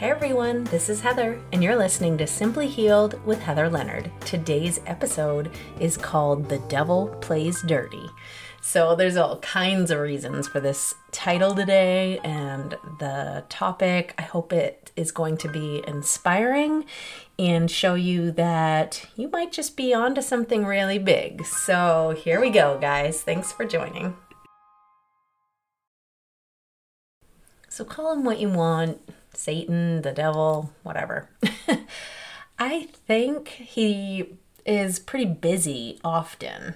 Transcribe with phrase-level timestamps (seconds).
[0.00, 4.10] Hey everyone, this is Heather, and you're listening to Simply Healed with Heather Leonard.
[4.20, 8.08] Today's episode is called The Devil Plays Dirty.
[8.62, 14.14] So, there's all kinds of reasons for this title today and the topic.
[14.16, 16.86] I hope it is going to be inspiring
[17.38, 21.44] and show you that you might just be onto something really big.
[21.44, 23.20] So, here we go, guys.
[23.20, 24.16] Thanks for joining.
[27.68, 29.02] So, call him what you want
[29.34, 31.28] Satan, the devil, whatever.
[32.58, 36.74] I think he is pretty busy often.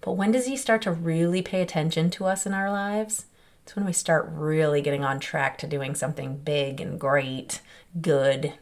[0.00, 3.26] But when does he start to really pay attention to us in our lives?
[3.62, 7.60] It's when we start really getting on track to doing something big and great,
[8.00, 8.54] good.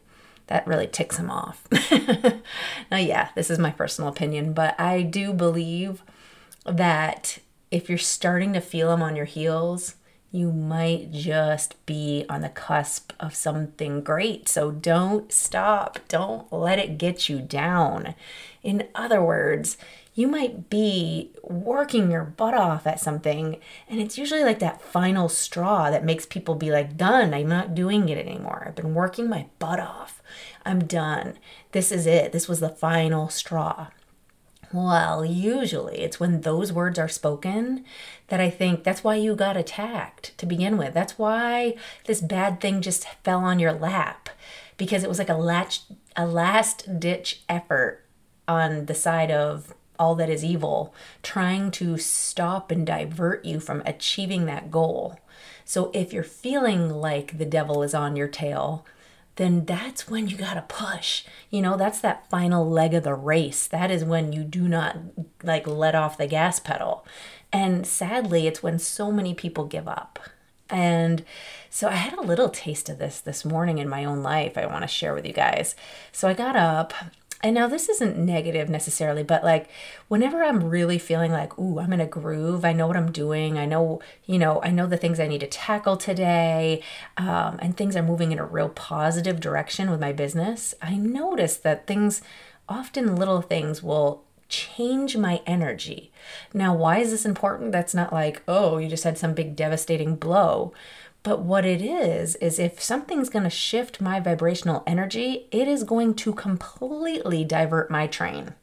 [0.49, 1.67] That really ticks him off.
[2.91, 6.03] now, yeah, this is my personal opinion, but I do believe
[6.67, 7.39] that
[7.71, 9.95] if you're starting to feel him on your heels,
[10.31, 14.49] you might just be on the cusp of something great.
[14.49, 15.99] So don't stop.
[16.09, 18.15] Don't let it get you down.
[18.63, 19.79] In other words,
[20.15, 25.29] you might be working your butt off at something, and it's usually like that final
[25.29, 27.33] straw that makes people be like, done.
[27.33, 28.65] I'm not doing it anymore.
[28.67, 30.21] I've been working my butt off.
[30.67, 31.39] I'm done.
[31.71, 32.33] This is it.
[32.33, 33.89] This was the final straw.
[34.73, 37.85] Well, usually it's when those words are spoken
[38.29, 40.93] that I think that's why you got attacked to begin with.
[40.93, 41.75] That's why
[42.05, 44.29] this bad thing just fell on your lap
[44.77, 45.83] because it was like a latch
[46.17, 48.05] a last ditch effort
[48.47, 53.83] on the side of all that is evil trying to stop and divert you from
[53.87, 55.19] achieving that goal.
[55.65, 58.85] So if you're feeling like the devil is on your tail,
[59.39, 61.25] then that's when you got to push.
[61.49, 63.69] You know, that's that final leg of the race.
[63.69, 64.97] That is when you do not
[65.45, 67.07] like let off the gas pedal.
[67.53, 70.19] And sadly, it's when so many people give up.
[70.69, 71.25] And
[71.71, 74.67] so I had a little taste of this this morning in my own life I
[74.67, 75.77] want to share with you guys.
[76.11, 76.93] So I got up
[77.43, 79.69] and now this isn't negative necessarily, but like
[80.09, 83.57] whenever I'm really feeling like, ooh, I'm in a groove, I know what I'm doing,
[83.57, 86.83] I know, you know, I know the things I need to tackle today,
[87.17, 91.57] um, and things are moving in a real positive direction with my business, I notice
[91.59, 92.23] that things,
[92.69, 96.11] often little things, will change my energy.
[96.53, 97.71] Now, why is this important?
[97.71, 100.73] That's not like, oh, you just had some big devastating blow.
[101.23, 105.83] But what it is, is if something's going to shift my vibrational energy, it is
[105.83, 108.55] going to completely divert my train,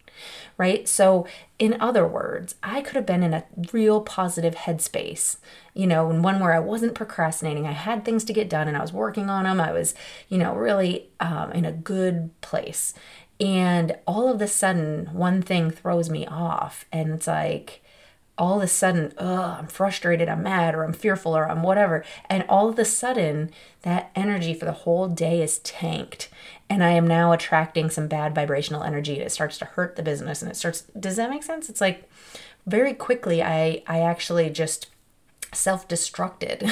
[0.57, 0.87] right?
[0.87, 1.27] So,
[1.59, 5.37] in other words, I could have been in a real positive headspace,
[5.73, 7.67] you know, and one where I wasn't procrastinating.
[7.67, 9.59] I had things to get done and I was working on them.
[9.59, 9.93] I was,
[10.29, 12.93] you know, really um, in a good place.
[13.39, 17.81] And all of a sudden, one thing throws me off, and it's like,
[18.37, 22.03] all of a sudden, oh, I'm frustrated, I'm mad, or I'm fearful, or I'm whatever.
[22.29, 23.51] And all of a sudden,
[23.83, 26.29] that energy for the whole day is tanked.
[26.69, 29.19] And I am now attracting some bad vibrational energy.
[29.19, 31.69] It starts to hurt the business and it starts, does that make sense?
[31.69, 32.09] It's like
[32.65, 34.87] very quickly, I, I actually just
[35.53, 36.71] self destructed.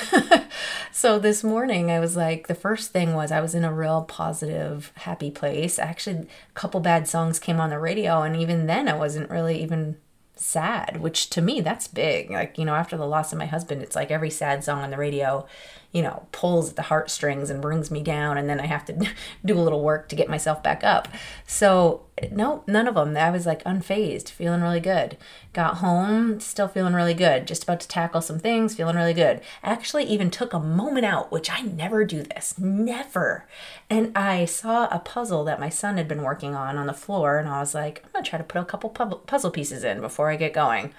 [0.92, 4.04] so this morning, I was like, the first thing was I was in a real
[4.04, 5.80] positive, happy place.
[5.80, 9.62] Actually, a couple bad songs came on the radio, and even then, I wasn't really
[9.62, 9.98] even
[10.36, 12.32] sad, which to me, that's big.
[12.32, 14.90] Like, you know, after the loss of my husband, it's like every sad song on
[14.90, 15.46] the radio,
[15.94, 18.36] you know, pulls at the heartstrings and brings me down.
[18.36, 18.94] And then I have to
[19.46, 21.08] do a little work to get myself back up.
[21.46, 23.16] So, no, none of them.
[23.16, 25.18] I was like unfazed, feeling really good.
[25.54, 27.46] Got home, still feeling really good.
[27.46, 29.42] Just about to tackle some things, feeling really good.
[29.62, 33.48] Actually, even took a moment out, which I never do this, never.
[33.88, 37.38] And I saw a puzzle that my son had been working on on the floor.
[37.38, 40.32] And I was like, I'm to try to put a couple puzzle pieces in before
[40.32, 40.92] I get going.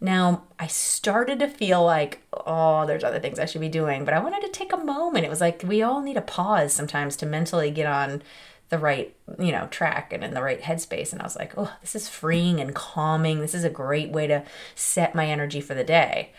[0.00, 4.14] Now, I started to feel like, oh, there's other things I should be doing, but
[4.14, 5.24] I wanted to take a moment.
[5.24, 8.22] It was like we all need a pause sometimes to mentally get on
[8.68, 11.12] the right, you know, track and in the right headspace.
[11.12, 13.40] And I was like, oh, this is freeing and calming.
[13.40, 14.44] This is a great way to
[14.74, 16.32] set my energy for the day.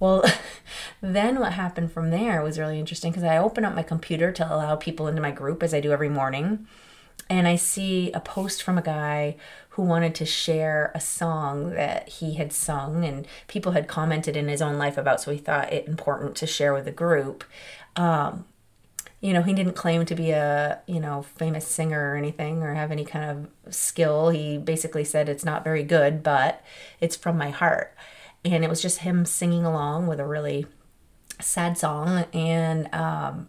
[0.00, 0.24] Well,
[1.00, 4.46] then what happened from there was really interesting because I opened up my computer to
[4.46, 6.66] allow people into my group as I do every morning.
[7.30, 9.36] And I see a post from a guy
[9.70, 14.48] who wanted to share a song that he had sung and people had commented in
[14.48, 17.44] his own life about, so he thought it important to share with the group.
[17.94, 18.44] Um,
[19.20, 22.74] you know, he didn't claim to be a, you know, famous singer or anything or
[22.74, 24.30] have any kind of skill.
[24.30, 26.64] He basically said it's not very good, but
[27.00, 27.94] it's from my heart.
[28.44, 30.66] And it was just him singing along with a really
[31.40, 32.26] sad song.
[32.32, 33.48] And um,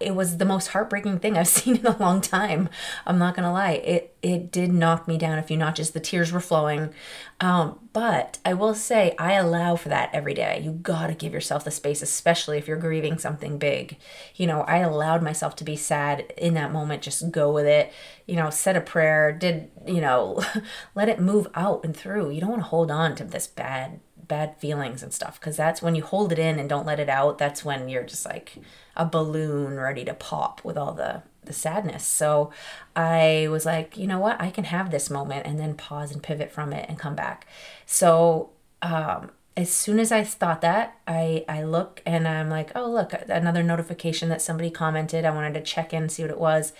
[0.00, 2.68] It was the most heartbreaking thing I've seen in a long time.
[3.06, 3.72] I'm not gonna lie.
[3.72, 5.90] It it did knock me down a few notches.
[5.90, 6.94] The tears were flowing,
[7.40, 10.60] um, but I will say I allow for that every day.
[10.64, 13.98] You gotta give yourself the space, especially if you're grieving something big.
[14.34, 17.02] You know, I allowed myself to be sad in that moment.
[17.02, 17.92] Just go with it.
[18.26, 19.32] You know, said a prayer.
[19.32, 20.42] Did you know?
[20.94, 22.30] let it move out and through.
[22.30, 25.82] You don't want to hold on to this bad bad feelings and stuff because that's
[25.82, 28.58] when you hold it in and don't let it out that's when you're just like
[28.96, 32.04] a balloon ready to pop with all the the sadness.
[32.04, 32.50] So
[32.94, 34.40] i was like you know what?
[34.40, 37.46] I can have this moment and then pause and pivot from it and come back.
[37.86, 38.50] So
[38.82, 43.14] um as soon as I thought that, I I look and I'm like, oh look,
[43.28, 45.24] another notification that somebody commented.
[45.24, 46.72] I wanted to check in, see what it was,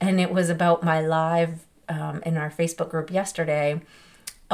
[0.00, 3.80] and it was about my live um, in our Facebook group yesterday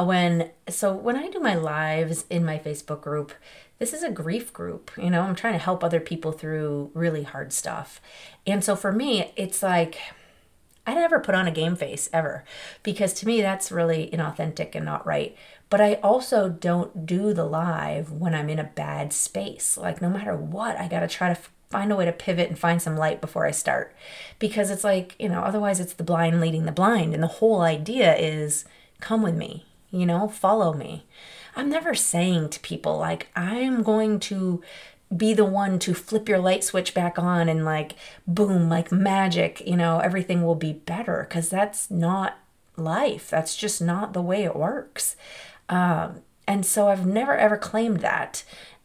[0.03, 3.31] when so when I do my lives in my Facebook group,
[3.79, 7.23] this is a grief group, you know, I'm trying to help other people through really
[7.23, 8.01] hard stuff.
[8.45, 9.97] And so for me, it's like
[10.87, 12.43] I never put on a game face ever
[12.83, 15.35] because to me that's really inauthentic and not right.
[15.69, 19.77] But I also don't do the live when I'm in a bad space.
[19.77, 21.39] Like no matter what, I got to try to
[21.69, 23.95] find a way to pivot and find some light before I start.
[24.39, 27.61] Because it's like, you know, otherwise it's the blind leading the blind and the whole
[27.61, 28.65] idea is
[28.99, 29.65] come with me
[29.99, 31.05] you know, follow me.
[31.55, 34.61] I'm never saying to people, like, I'm going to
[35.15, 37.95] be the one to flip your light switch back on and, like,
[38.27, 42.37] boom, like magic, you know, everything will be better because that's not
[42.75, 43.29] life.
[43.29, 45.15] That's just not the way it works.
[45.69, 48.43] Um, and so I've never ever claimed that.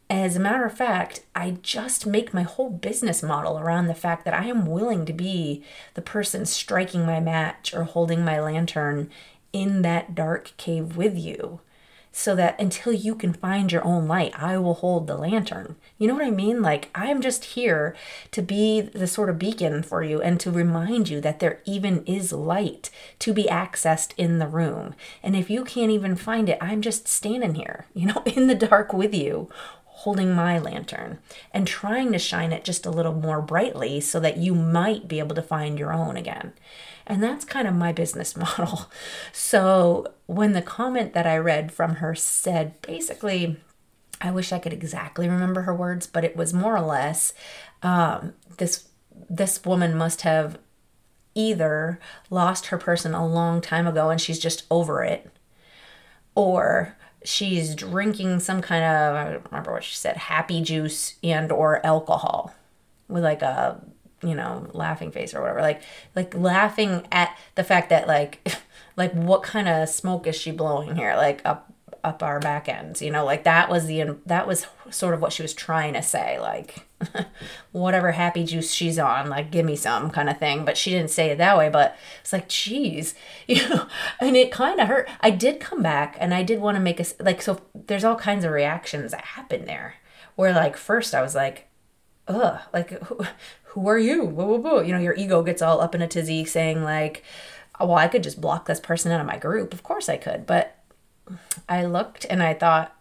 [0.08, 4.24] As a matter of fact, I just make my whole business model around the fact
[4.24, 5.62] that I am willing to be
[5.94, 9.08] the person striking my match or holding my lantern
[9.52, 11.60] in that dark cave with you
[12.12, 15.76] so that until you can find your own light, I will hold the lantern.
[15.96, 16.60] You know what I mean?
[16.60, 17.94] Like, I'm just here
[18.32, 22.04] to be the sort of beacon for you and to remind you that there even
[22.06, 24.94] is light to be accessed in the room.
[25.22, 28.54] And if you can't even find it, I'm just standing here, you know, in the
[28.54, 29.48] dark with you,
[30.00, 31.18] holding my lantern
[31.52, 35.18] and trying to shine it just a little more brightly so that you might be
[35.18, 36.54] able to find your own again.
[37.06, 38.90] And that's kind of my business model.
[39.30, 43.58] So when the comment that I read from her said basically,
[44.22, 47.34] I wish I could exactly remember her words, but it was more or less
[47.82, 48.88] um, this
[49.28, 50.58] this woman must have
[51.34, 52.00] either
[52.30, 55.30] lost her person a long time ago and she's just over it,
[56.34, 61.52] or she's drinking some kind of I don't remember what she said, happy juice and
[61.52, 62.54] or alcohol
[63.08, 63.80] with like a
[64.22, 65.60] you know laughing face or whatever.
[65.60, 65.82] Like
[66.14, 68.40] like laughing at the fact that like
[68.96, 71.14] like what kind of smoke is she blowing here?
[71.16, 71.72] Like up
[72.02, 75.32] up our back ends you know like that was the that was sort of what
[75.32, 76.86] she was trying to say like
[77.72, 81.10] whatever happy juice she's on like give me some kind of thing but she didn't
[81.10, 83.14] say it that way but it's like geez
[83.46, 83.86] you know
[84.20, 87.00] and it kind of hurt i did come back and i did want to make
[87.00, 89.94] a like so there's all kinds of reactions that happen there
[90.36, 91.68] where like first i was like
[92.28, 93.24] ugh like who
[93.70, 94.24] who are you?
[94.24, 94.80] Whoa, whoa, whoa.
[94.80, 97.22] You know, your ego gets all up in a tizzy saying, like,
[97.78, 99.72] well, I could just block this person out of my group.
[99.72, 100.44] Of course I could.
[100.44, 100.76] But
[101.68, 102.94] I looked and I thought,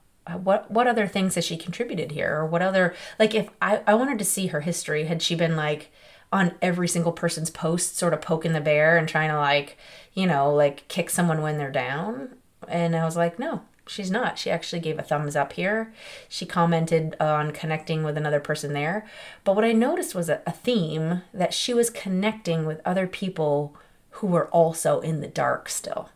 [0.44, 2.36] what what other things has she contributed here?
[2.38, 5.56] Or what other, like, if I, I wanted to see her history, had she been
[5.56, 5.92] like,
[6.32, 9.78] on every single person's post, sort of poking the bear and trying to like,
[10.14, 12.30] you know, like kick someone when they're down.
[12.68, 14.38] And I was like, no, she's not.
[14.38, 15.92] She actually gave a thumbs up here.
[16.28, 19.08] She commented on connecting with another person there.
[19.44, 23.76] But what I noticed was a, a theme that she was connecting with other people
[24.12, 26.10] who were also in the dark still.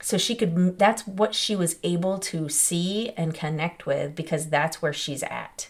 [0.00, 4.80] So she could, that's what she was able to see and connect with because that's
[4.80, 5.68] where she's at.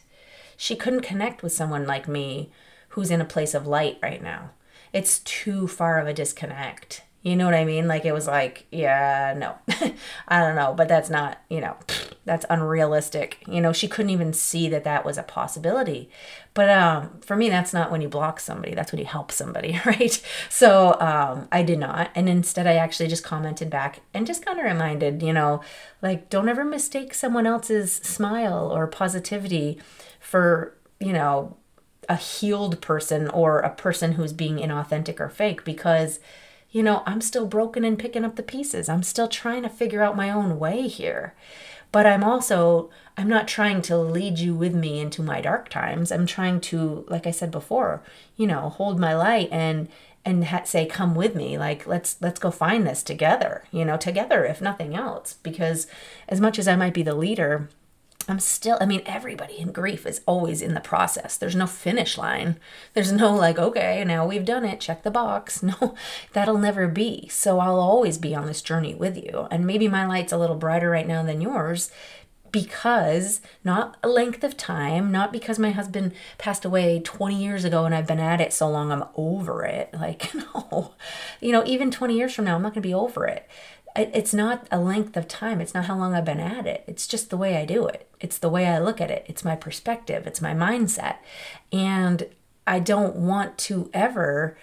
[0.57, 2.51] She couldn't connect with someone like me
[2.91, 4.51] who's in a place of light right now.
[4.93, 7.03] It's too far of a disconnect.
[7.23, 7.87] You know what I mean?
[7.87, 9.55] Like it was like, yeah, no.
[10.29, 11.77] I don't know, but that's not, you know,
[12.25, 13.43] that's unrealistic.
[13.47, 16.09] You know, she couldn't even see that that was a possibility.
[16.55, 19.79] But um for me that's not when you block somebody, that's when you help somebody,
[19.87, 20.23] right?
[20.49, 24.59] So, um I did not and instead I actually just commented back and just kind
[24.59, 25.61] of reminded, you know,
[26.03, 29.79] like don't ever mistake someone else's smile or positivity
[30.21, 31.57] for, you know,
[32.09, 36.19] a healed person or a person who's being inauthentic or fake because
[36.71, 38.89] you know, I'm still broken and picking up the pieces.
[38.89, 41.35] I'm still trying to figure out my own way here.
[41.93, 46.13] But I'm also, I'm not trying to lead you with me into my dark times.
[46.13, 48.03] I'm trying to, like I said before,
[48.37, 49.89] you know, hold my light and,
[50.25, 53.97] and ha- say come with me like let's let's go find this together you know
[53.97, 55.87] together if nothing else because
[56.29, 57.71] as much as i might be the leader
[58.29, 61.37] I'm still, I mean, everybody in grief is always in the process.
[61.37, 62.61] There's no finish line.
[62.95, 65.63] There's no like, okay, now we've done it, check the box.
[65.71, 65.95] No,
[66.33, 67.29] that'll never be.
[67.29, 69.47] So I'll always be on this journey with you.
[69.51, 71.91] And maybe my light's a little brighter right now than yours
[72.53, 77.85] because not a length of time, not because my husband passed away 20 years ago
[77.85, 79.95] and I've been at it so long I'm over it.
[80.01, 80.95] Like, no,
[81.43, 83.47] you know, even 20 years from now, I'm not going to be over it.
[83.97, 85.61] It's not a length of time.
[85.61, 86.85] It's not how long I've been at it.
[86.87, 88.09] It's just the way I do it.
[88.21, 89.25] It's the way I look at it.
[89.29, 90.27] It's my perspective.
[90.27, 91.17] It's my mindset.
[91.73, 92.29] And
[92.67, 94.57] I don't want to ever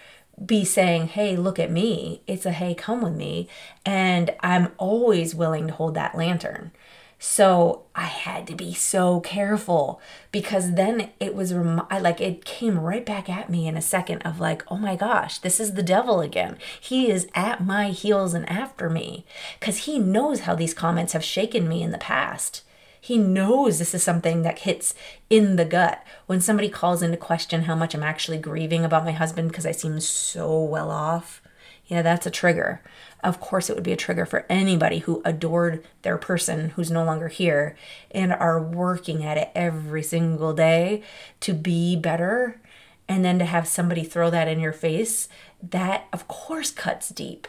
[0.44, 2.22] be saying, hey, look at me.
[2.28, 3.50] It's a hey, come with me.
[3.86, 6.72] And I'm always willing to hold that lantern.
[7.20, 10.00] So I had to be so careful
[10.32, 14.40] because then it was like it came right back at me in a second of
[14.40, 16.58] like, oh my gosh, this is the devil again.
[16.80, 19.26] He is at my heels and after me
[19.60, 22.62] because he knows how these comments have shaken me in the past.
[23.02, 24.94] He knows this is something that hits
[25.30, 26.06] in the gut.
[26.28, 29.72] When somebody calls into question how much I'm actually grieving about my husband because I
[29.72, 31.42] seem so well off,
[31.88, 32.82] yeah, that's a trigger
[33.24, 37.04] of course it would be a trigger for anybody who adored their person who's no
[37.04, 37.76] longer here
[38.12, 41.02] and are working at it every single day
[41.40, 42.62] to be better
[43.08, 45.28] and then to have somebody throw that in your face
[45.62, 47.48] that of course cuts deep.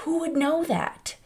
[0.00, 1.16] Who would know that?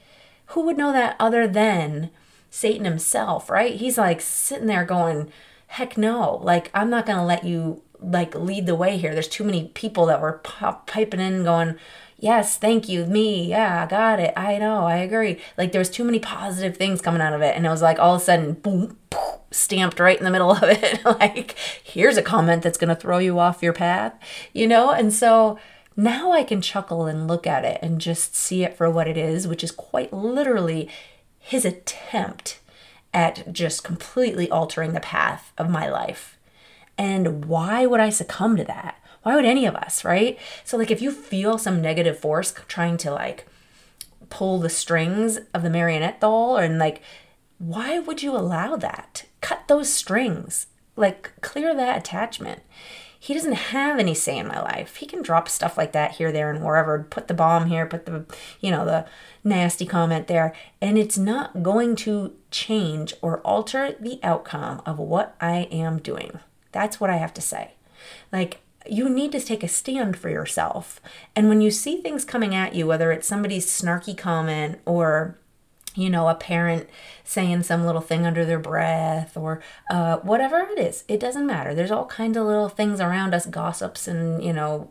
[0.46, 2.10] Who would know that other than
[2.50, 3.76] satan himself right?
[3.76, 5.32] He's like sitting there going
[5.68, 6.38] heck no.
[6.42, 9.12] Like i'm not going to let you like lead the way here.
[9.12, 10.40] There's too many people that were
[10.86, 11.76] piping in going
[12.20, 15.40] yes, thank you, me, yeah, I got it, I know, I agree.
[15.58, 17.98] Like there was too many positive things coming out of it, and it was like
[17.98, 18.96] all of a sudden, boom,
[19.50, 21.04] stamped right in the middle of it.
[21.04, 24.14] like here's a comment that's gonna throw you off your path,
[24.52, 24.90] you know.
[24.90, 25.58] And so
[25.96, 29.16] now I can chuckle and look at it and just see it for what it
[29.16, 30.88] is, which is quite literally
[31.38, 32.60] his attempt
[33.12, 36.38] at just completely altering the path of my life.
[36.96, 38.99] And why would I succumb to that?
[39.22, 40.38] Why would any of us, right?
[40.64, 43.46] So, like, if you feel some negative force trying to like
[44.30, 47.02] pull the strings of the marionette doll, and like,
[47.58, 49.26] why would you allow that?
[49.40, 52.62] Cut those strings, like, clear that attachment.
[53.22, 54.96] He doesn't have any say in my life.
[54.96, 57.06] He can drop stuff like that here, there, and wherever.
[57.10, 58.24] Put the bomb here, put the,
[58.60, 59.04] you know, the
[59.44, 65.36] nasty comment there, and it's not going to change or alter the outcome of what
[65.38, 66.40] I am doing.
[66.72, 67.72] That's what I have to say.
[68.32, 71.00] Like, you need to take a stand for yourself.
[71.36, 75.38] And when you see things coming at you, whether it's somebody's snarky comment or
[75.94, 76.88] you know, a parent
[77.24, 79.60] saying some little thing under their breath or
[79.90, 81.74] uh, whatever it is, it doesn't matter.
[81.74, 84.90] There's all kinds of little things around us, gossips and, you know,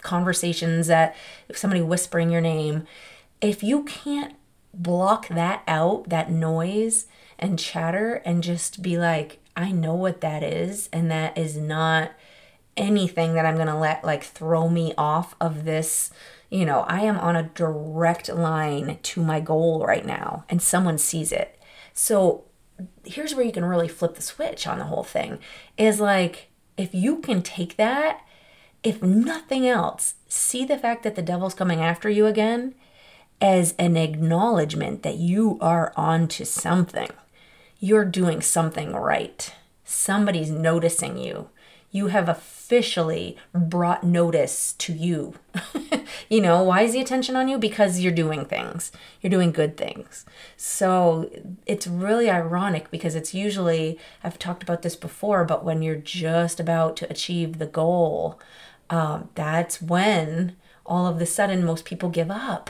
[0.00, 1.14] conversations that
[1.52, 2.86] somebody whispering your name.
[3.40, 4.34] If you can't
[4.72, 7.06] block that out, that noise
[7.38, 12.12] and chatter, and just be like, I know what that is, and that is not
[12.78, 16.10] anything that I'm going to let like throw me off of this.
[16.48, 20.96] You know, I am on a direct line to my goal right now, and someone
[20.96, 21.60] sees it.
[21.92, 22.44] So
[23.04, 25.40] here's where you can really flip the switch on the whole thing
[25.76, 28.24] is like, if you can take that,
[28.82, 32.74] if nothing else, see the fact that the devil's coming after you again
[33.40, 37.10] as an acknowledgement that you are onto something.
[37.80, 39.52] You're doing something right.
[39.84, 41.50] Somebody's noticing you
[41.90, 42.28] you have
[42.68, 45.32] officially brought notice to you.
[46.28, 47.56] you know, why is the attention on you?
[47.56, 50.26] Because you're doing things, you're doing good things.
[50.58, 51.30] So
[51.64, 56.60] it's really ironic because it's usually, I've talked about this before, but when you're just
[56.60, 58.38] about to achieve the goal,
[58.90, 62.68] um, that's when all of the sudden most people give up.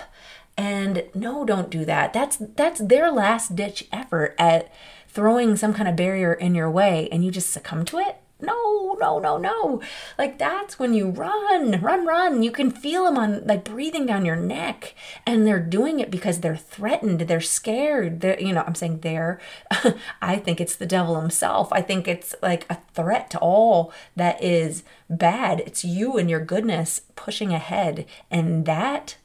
[0.56, 2.12] And no, don't do that.
[2.12, 4.72] That's that's their last ditch effort at
[5.08, 8.96] throwing some kind of barrier in your way and you just succumb to it no,
[9.00, 9.82] no, no, no.
[10.16, 12.42] Like that's when you run, run, run.
[12.42, 14.94] You can feel them on like breathing down your neck.
[15.26, 18.20] And they're doing it because they're threatened, they're scared.
[18.20, 19.40] They're, you know, I'm saying they're,
[20.22, 21.72] I think it's the devil himself.
[21.72, 25.60] I think it's like a threat to all that is bad.
[25.60, 28.06] It's you and your goodness pushing ahead.
[28.30, 29.16] And that,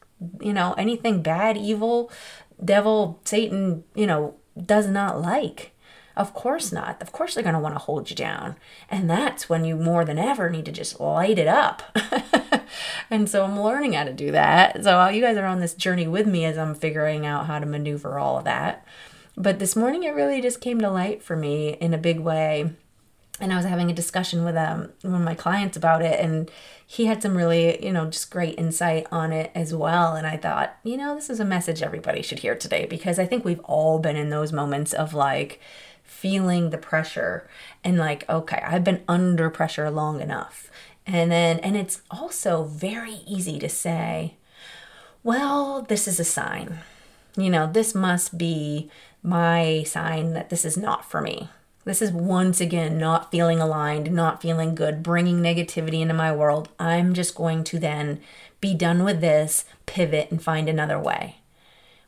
[0.42, 2.12] you know, anything bad, evil,
[2.64, 5.73] devil, Satan, you know, does not like.
[6.16, 7.02] Of course not.
[7.02, 8.56] Of course they're going to want to hold you down.
[8.90, 11.82] And that's when you more than ever need to just light it up.
[13.10, 14.84] and so I'm learning how to do that.
[14.84, 17.60] So while you guys are on this journey with me as I'm figuring out how
[17.60, 18.86] to maneuver all of that.
[19.36, 22.72] But this morning it really just came to light for me in a big way.
[23.40, 26.52] And I was having a discussion with um, one of my clients about it, and
[26.86, 30.16] he had some really, you know, just great insight on it as well.
[30.16, 33.26] And I thought, you know, this is a message everybody should hear today because I
[33.26, 35.60] think we've all been in those moments of like,
[36.14, 37.48] feeling the pressure
[37.84, 40.70] and like, okay, I've been under pressure long enough.
[41.06, 44.36] And then, and it's also very easy to say,
[45.24, 46.80] well, this is a sign.
[47.36, 48.90] You know, this must be
[49.22, 51.50] my sign that this is not for me.
[51.84, 56.70] This is once again not feeling aligned, not feeling good, bringing negativity into my world.
[56.80, 58.22] I'm just going to then
[58.62, 61.38] be done with this, pivot, and find another way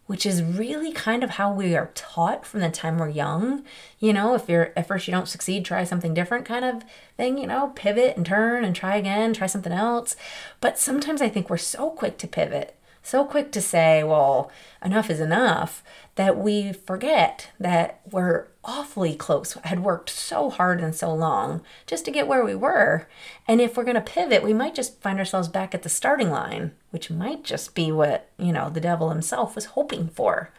[0.08, 3.64] which is really kind of how we are taught from the time we're young.
[4.00, 6.84] You know, if you're at first you don't succeed, try something different kind of
[7.18, 10.16] thing, you know, pivot and turn and try again, try something else.
[10.62, 14.52] But sometimes I think we're so quick to pivot, so quick to say, well,
[14.84, 15.84] enough is enough,
[16.16, 22.04] that we forget that we're awfully close, had worked so hard and so long just
[22.06, 23.08] to get where we were.
[23.48, 26.30] And if we're going to pivot, we might just find ourselves back at the starting
[26.30, 30.52] line, which might just be what, you know, the devil himself was hoping for.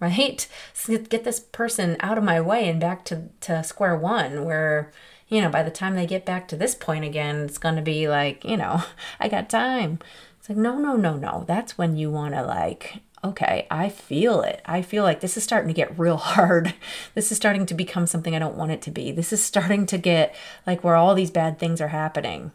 [0.00, 0.46] Right?
[1.08, 4.92] Get this person out of my way and back to, to square one, where,
[5.28, 7.82] you know, by the time they get back to this point again, it's going to
[7.82, 8.82] be like, you know,
[9.20, 10.00] I got time.
[10.38, 11.44] It's like, no, no, no, no.
[11.46, 14.60] That's when you want to, like, okay, I feel it.
[14.66, 16.74] I feel like this is starting to get real hard.
[17.14, 19.10] This is starting to become something I don't want it to be.
[19.10, 20.34] This is starting to get
[20.66, 22.52] like where all these bad things are happening.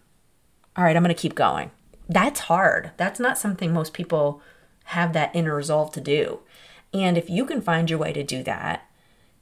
[0.76, 1.72] All right, I'm going to keep going.
[2.08, 2.92] That's hard.
[2.98, 4.42] That's not something most people
[4.86, 6.40] have that inner resolve to do.
[6.94, 8.90] And if you can find your way to do that,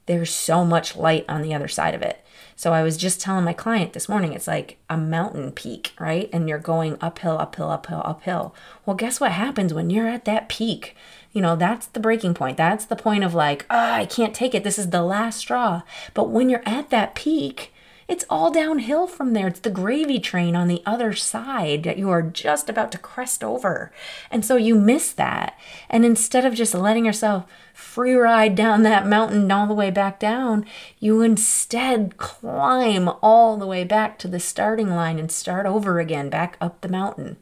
[0.06, 2.24] there's so much light on the other side of it.
[2.56, 6.28] So I was just telling my client this morning, it's like a mountain peak, right?
[6.32, 8.54] And you're going uphill, uphill, uphill, uphill.
[8.84, 10.96] Well, guess what happens when you're at that peak?
[11.32, 12.56] You know, that's the breaking point.
[12.56, 14.64] That's the point of like, oh, I can't take it.
[14.64, 15.82] This is the last straw.
[16.14, 17.72] But when you're at that peak,
[18.08, 19.48] it's all downhill from there.
[19.48, 23.44] It's the gravy train on the other side that you are just about to crest
[23.44, 23.92] over.
[24.30, 25.58] And so you miss that.
[25.90, 27.44] And instead of just letting yourself
[27.74, 30.64] free ride down that mountain all the way back down,
[30.98, 36.30] you instead climb all the way back to the starting line and start over again
[36.30, 37.36] back up the mountain.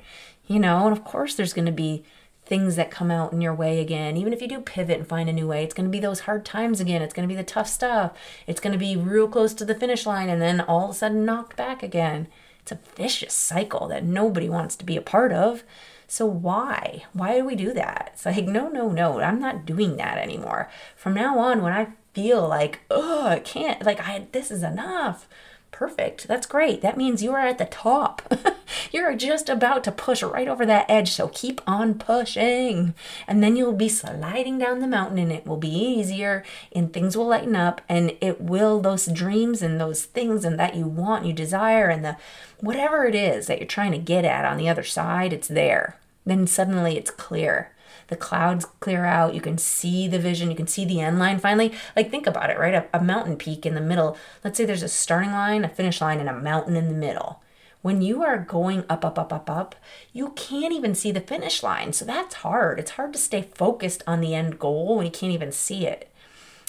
[0.49, 2.05] You know, and of course, there's going to be
[2.47, 4.17] things that come out in your way again.
[4.17, 6.21] Even if you do pivot and find a new way, it's going to be those
[6.21, 7.03] hard times again.
[7.03, 8.17] It's going to be the tough stuff.
[8.47, 10.95] It's going to be real close to the finish line and then all of a
[10.95, 12.29] sudden knocked back again.
[12.63, 15.65] It's a vicious cycle that nobody wants to be a part of.
[16.09, 17.05] So why?
[17.13, 18.11] Why do we do that?
[18.15, 20.71] It's like, no, no, no, I'm not doing that anymore.
[20.95, 25.29] From now on, when I feel like, oh, I can't, like, I, this is enough,
[25.71, 26.27] Perfect.
[26.27, 26.81] That's great.
[26.81, 28.23] That means you are at the top.
[28.93, 32.95] You're just about to push right over that edge, so keep on pushing.
[33.27, 37.15] And then you'll be sliding down the mountain and it will be easier and things
[37.15, 41.27] will lighten up and it will those dreams and those things and that you want,
[41.27, 42.17] you desire and the
[42.61, 45.99] whatever it is that you're trying to get at on the other side, it's there.
[46.25, 47.71] Then suddenly it's clear
[48.09, 51.39] the clouds clear out, you can see the vision, you can see the end line
[51.39, 51.73] finally.
[51.95, 52.75] Like, think about it, right?
[52.75, 54.17] A, a mountain peak in the middle.
[54.45, 57.43] Let's say there's a starting line, a finish line, and a mountain in the middle.
[57.83, 59.77] When you are going up, up, up, up, up,
[60.13, 61.93] you can't even see the finish line.
[61.93, 62.81] So that's hard.
[62.81, 66.11] It's hard to stay focused on the end goal when you can't even see it.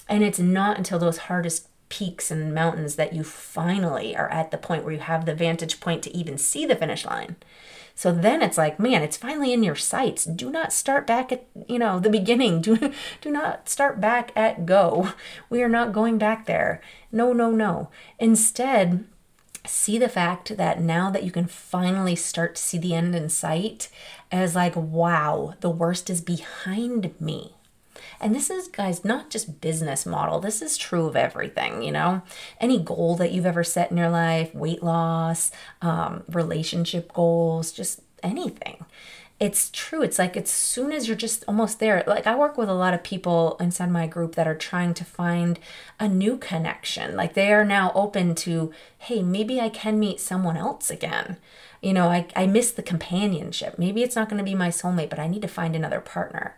[0.08, 4.58] And it's not until those hardest peaks and mountains that you finally are at the
[4.58, 7.36] point where you have the vantage point to even see the finish line.
[7.98, 10.24] So then it's like, man, it's finally in your sights.
[10.24, 12.62] Do not start back at, you know, the beginning.
[12.68, 15.14] Do, do not start back at go.
[15.50, 16.80] We are not going back there.
[17.12, 17.90] No, no, no.
[18.20, 19.06] Instead,
[19.66, 23.30] see the fact that now that you can finally start to see the end in
[23.30, 23.90] sight
[24.32, 27.56] as like, wow, the worst is behind me.
[28.20, 30.40] And this is, guys, not just business model.
[30.40, 32.22] This is true of everything, you know?
[32.60, 35.52] Any goal that you've ever set in your life, weight loss,
[35.82, 38.86] um, relationship goals, just anything.
[39.40, 40.02] It's true.
[40.02, 42.96] It's like as soon as you're just almost there, like I work with a lot
[42.96, 45.60] of people inside my group that are trying to find
[46.00, 47.16] a new connection.
[47.16, 51.38] Like they are now open to, hey, maybe I can meet someone else again
[51.82, 53.78] you know, I, I miss the companionship.
[53.78, 56.56] Maybe it's not going to be my soulmate, but I need to find another partner.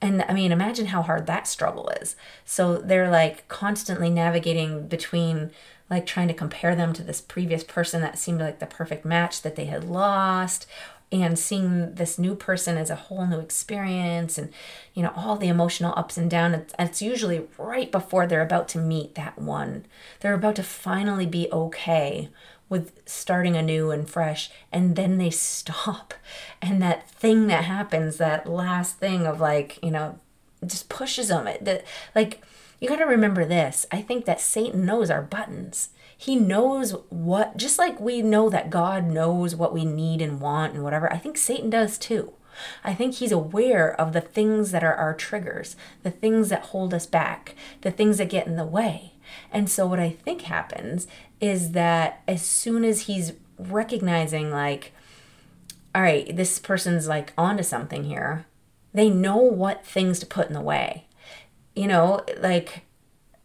[0.00, 2.16] And I mean, imagine how hard that struggle is.
[2.44, 5.50] So they're like constantly navigating between
[5.90, 9.42] like trying to compare them to this previous person that seemed like the perfect match
[9.42, 10.66] that they had lost
[11.12, 14.50] and seeing this new person as a whole new experience and
[14.94, 18.66] you know all the emotional ups and downs it's, it's usually right before they're about
[18.68, 19.84] to meet that one
[20.20, 22.30] they're about to finally be okay
[22.68, 26.14] with starting anew and fresh and then they stop.
[26.64, 30.20] And that thing that happens that last thing of like you know
[30.64, 32.40] just pushes them it that like
[32.78, 33.84] you got to remember this.
[33.90, 35.88] I think that satan knows our buttons.
[36.16, 40.74] He knows what just like we know that god knows what we need and want
[40.74, 42.32] and whatever i think satan does too.
[42.84, 46.94] I think he's aware of the things that are our triggers, the things that hold
[46.94, 49.11] us back, the things that get in the way.
[49.50, 51.06] And so, what I think happens
[51.40, 54.92] is that as soon as he's recognizing, like,
[55.94, 58.46] all right, this person's like onto something here,
[58.94, 61.06] they know what things to put in the way.
[61.74, 62.84] You know, like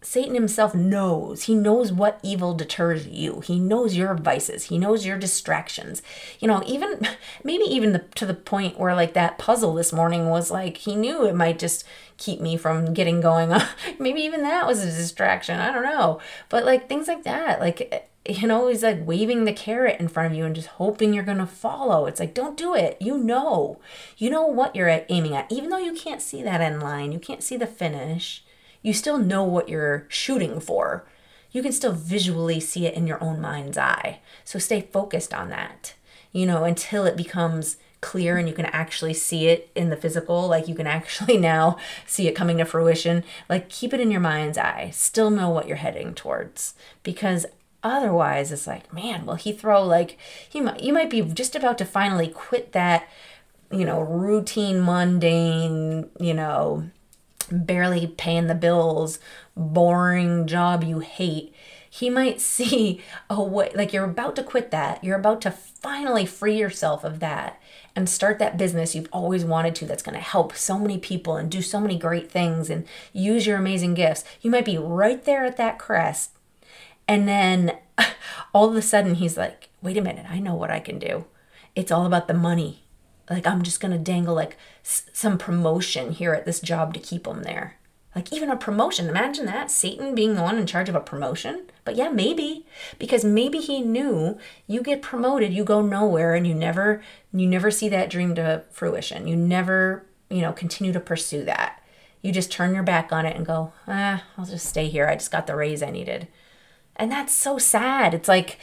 [0.08, 1.44] Satan himself knows.
[1.44, 3.42] He knows what evil deters you.
[3.42, 4.64] He knows your vices.
[4.64, 6.02] He knows your distractions.
[6.40, 7.06] You know, even
[7.44, 10.96] maybe even the, to the point where like that puzzle this morning was like he
[10.96, 11.84] knew it might just
[12.16, 13.52] keep me from getting going
[14.00, 15.60] maybe even that was a distraction.
[15.60, 16.22] I don't know.
[16.48, 18.00] But like things like that, like eh,
[18.34, 21.26] you know, he's like waving the carrot in front of you and just hoping you're
[21.26, 22.06] going to follow.
[22.06, 22.96] It's like, don't do it.
[23.02, 23.78] You know.
[24.18, 25.52] You know what you're aiming at.
[25.52, 28.46] Even though you can't see that end line, you can't see the finish
[28.88, 31.06] you still know what you're shooting for.
[31.52, 34.22] You can still visually see it in your own mind's eye.
[34.46, 35.94] So stay focused on that,
[36.32, 40.48] you know, until it becomes clear and you can actually see it in the physical.
[40.48, 43.26] Like you can actually now see it coming to fruition.
[43.50, 44.92] Like keep it in your mind's eye.
[44.94, 46.74] Still know what you're heading towards
[47.04, 47.46] because
[47.84, 50.18] otherwise it's like man will he throw like
[50.50, 53.08] he might you might be just about to finally quit that
[53.72, 56.90] you know routine mundane you know
[57.52, 59.20] barely paying the bills,
[59.56, 61.54] boring job you hate,
[61.90, 65.04] he might see a way, like you're about to quit that.
[65.04, 67.62] You're about to finally free yourself of that
[67.96, 71.36] and start that business you've always wanted to that's going to help so many people
[71.36, 74.24] and do so many great things and use your amazing gifts.
[74.42, 76.32] You might be right there at that crest.
[77.08, 77.78] And then
[78.54, 81.26] all of a sudden he's like, wait a minute, I know what I can do.
[81.76, 82.84] It's all about the money
[83.30, 87.24] like i'm just to dangle like s- some promotion here at this job to keep
[87.24, 87.76] them there.
[88.16, 91.68] Like even a promotion imagine that satan being the one in charge of a promotion.
[91.86, 92.66] But yeah maybe
[92.98, 97.70] because maybe he knew you get promoted you go nowhere and you never you never
[97.70, 99.28] see that dream to fruition.
[99.28, 101.84] You never you know continue to pursue that.
[102.22, 105.08] You just turn your back on it and go ah i'll just stay here.
[105.08, 106.28] I just got the raise i needed.
[106.96, 108.16] And that's so sad.
[108.16, 108.58] It's like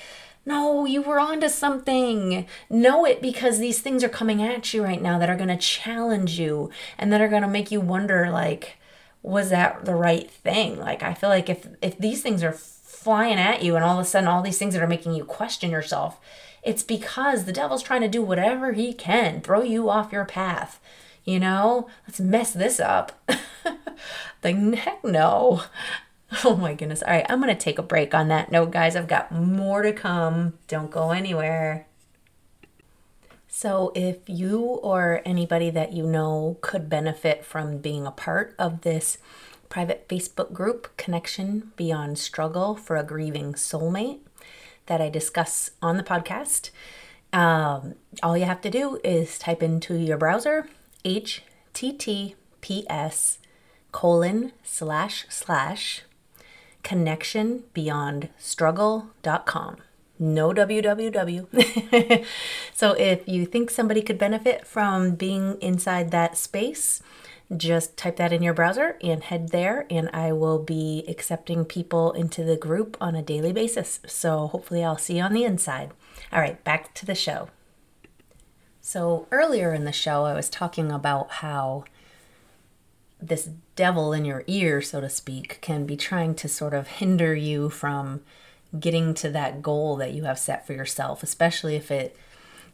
[0.46, 2.46] no, you were onto something.
[2.68, 5.57] Know it because these things are coming at you right now that are going to
[5.57, 8.76] challenge you and that are going to make you wonder like
[9.24, 10.78] was that the right thing?
[10.78, 14.04] Like I feel like if if these things are flying at you and all of
[14.04, 16.20] a sudden all these things that are making you question yourself,
[16.62, 20.78] it's because the devil's trying to do whatever he can, throw you off your path.
[21.24, 23.18] You know, let's mess this up.
[24.44, 25.62] like heck no.
[26.44, 27.02] Oh my goodness.
[27.02, 28.96] All right, I'm going to take a break on that note, guys.
[28.96, 30.54] I've got more to come.
[30.68, 31.86] Don't go anywhere.
[33.46, 38.80] So, if you or anybody that you know could benefit from being a part of
[38.80, 39.18] this
[39.68, 44.18] private Facebook group, Connection Beyond Struggle for a Grieving Soulmate,
[44.86, 46.70] that I discuss on the podcast,
[47.32, 50.68] um, all you have to do is type into your browser
[51.04, 52.36] https
[53.90, 56.03] colon slash slash
[56.84, 59.76] connectionbeyondstruggle.com.
[60.16, 62.24] No www.
[62.72, 67.02] so if you think somebody could benefit from being inside that space,
[67.54, 72.12] just type that in your browser and head there, and I will be accepting people
[72.12, 74.00] into the group on a daily basis.
[74.06, 75.92] So hopefully, I'll see you on the inside.
[76.32, 77.48] All right, back to the show.
[78.80, 81.84] So, earlier in the show, I was talking about how
[83.26, 87.34] this devil in your ear, so to speak, can be trying to sort of hinder
[87.34, 88.20] you from
[88.78, 92.16] getting to that goal that you have set for yourself, especially if it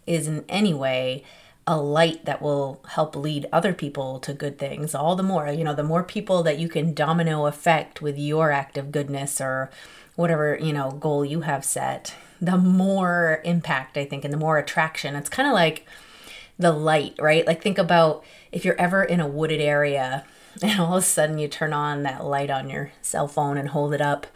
[0.06, 1.24] is in any way
[1.66, 4.94] a light that will help lead other people to good things.
[4.94, 8.50] All the more, you know, the more people that you can domino effect with your
[8.50, 9.70] act of goodness or
[10.16, 14.58] whatever, you know, goal you have set, the more impact, I think, and the more
[14.58, 15.14] attraction.
[15.14, 15.86] It's kind of like
[16.58, 17.46] the light, right?
[17.46, 20.24] Like, think about if you're ever in a wooded area
[20.62, 23.70] and all of a sudden you turn on that light on your cell phone and
[23.70, 24.26] hold it up,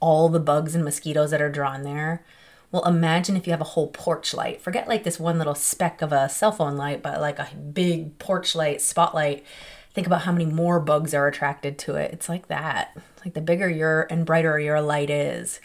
[0.00, 2.24] all the bugs and mosquitoes that are drawn there.
[2.70, 4.62] Well, imagine if you have a whole porch light.
[4.62, 8.18] Forget like this one little speck of a cell phone light, but like a big
[8.18, 9.44] porch light, spotlight.
[9.92, 12.12] Think about how many more bugs are attracted to it.
[12.12, 12.96] It's like that.
[13.24, 15.60] like the bigger your and brighter your light is,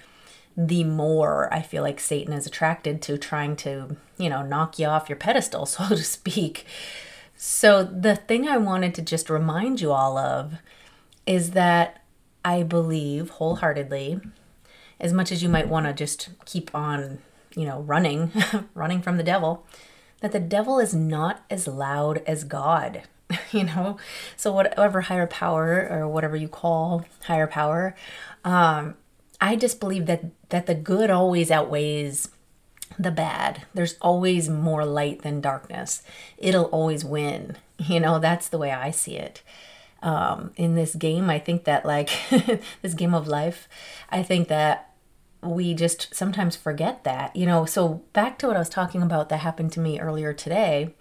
[0.57, 4.87] the more I feel like Satan is attracted to trying to, you know, knock you
[4.87, 6.65] off your pedestal, so to speak.
[7.39, 10.55] So, the thing I wanted to just remind you all of
[11.27, 12.03] is that
[12.43, 14.19] I believe wholeheartedly,
[14.99, 17.19] as much as you might want to just keep on,
[17.55, 18.31] you know, running,
[18.73, 19.67] running from the devil,
[20.21, 23.03] that the devil is not as loud as God,
[23.51, 23.97] you know?
[24.35, 27.95] So, whatever higher power or whatever you call higher power,
[28.43, 28.95] um,
[29.39, 32.29] I just believe that that the good always outweighs
[32.97, 33.65] the bad.
[33.73, 36.03] There's always more light than darkness.
[36.37, 37.57] It'll always win.
[37.79, 39.43] You know, that's the way I see it.
[40.01, 42.09] Um, in this game, I think that, like,
[42.81, 43.69] this game of life,
[44.09, 44.95] I think that
[45.43, 47.65] we just sometimes forget that, you know.
[47.65, 50.95] So, back to what I was talking about that happened to me earlier today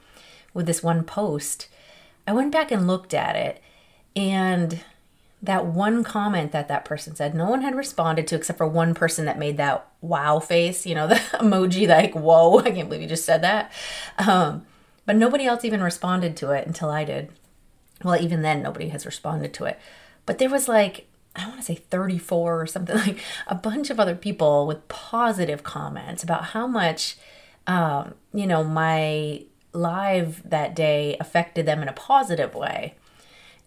[0.52, 1.68] with this one post,
[2.26, 3.62] I went back and looked at it,
[4.14, 4.84] and
[5.46, 8.94] that one comment that that person said, no one had responded to except for one
[8.94, 13.02] person that made that wow face, you know, the emoji like, whoa, I can't believe
[13.02, 13.72] you just said that.
[14.18, 14.66] Um,
[15.04, 17.30] but nobody else even responded to it until I did.
[18.04, 19.78] Well, even then, nobody has responded to it.
[20.26, 24.00] But there was like, I want to say 34 or something, like a bunch of
[24.00, 27.16] other people with positive comments about how much,
[27.66, 32.96] um, you know, my live that day affected them in a positive way.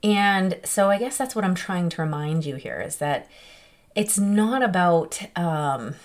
[0.04, 3.28] And so I guess that's what I'm trying to remind you here is that
[3.96, 5.96] it's not about, um,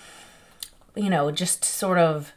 [0.95, 2.33] you know, just sort of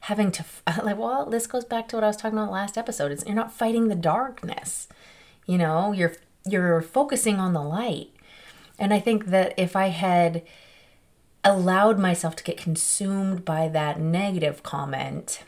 [0.00, 0.44] having to,
[0.82, 3.12] like, well, this goes back to what I was talking about last episode.
[3.12, 4.88] It's, you're not fighting the darkness,
[5.46, 6.14] you know, you're,
[6.46, 8.10] you're focusing on the light.
[8.78, 10.42] And I think that if I had
[11.44, 15.42] allowed myself to get consumed by that negative comment,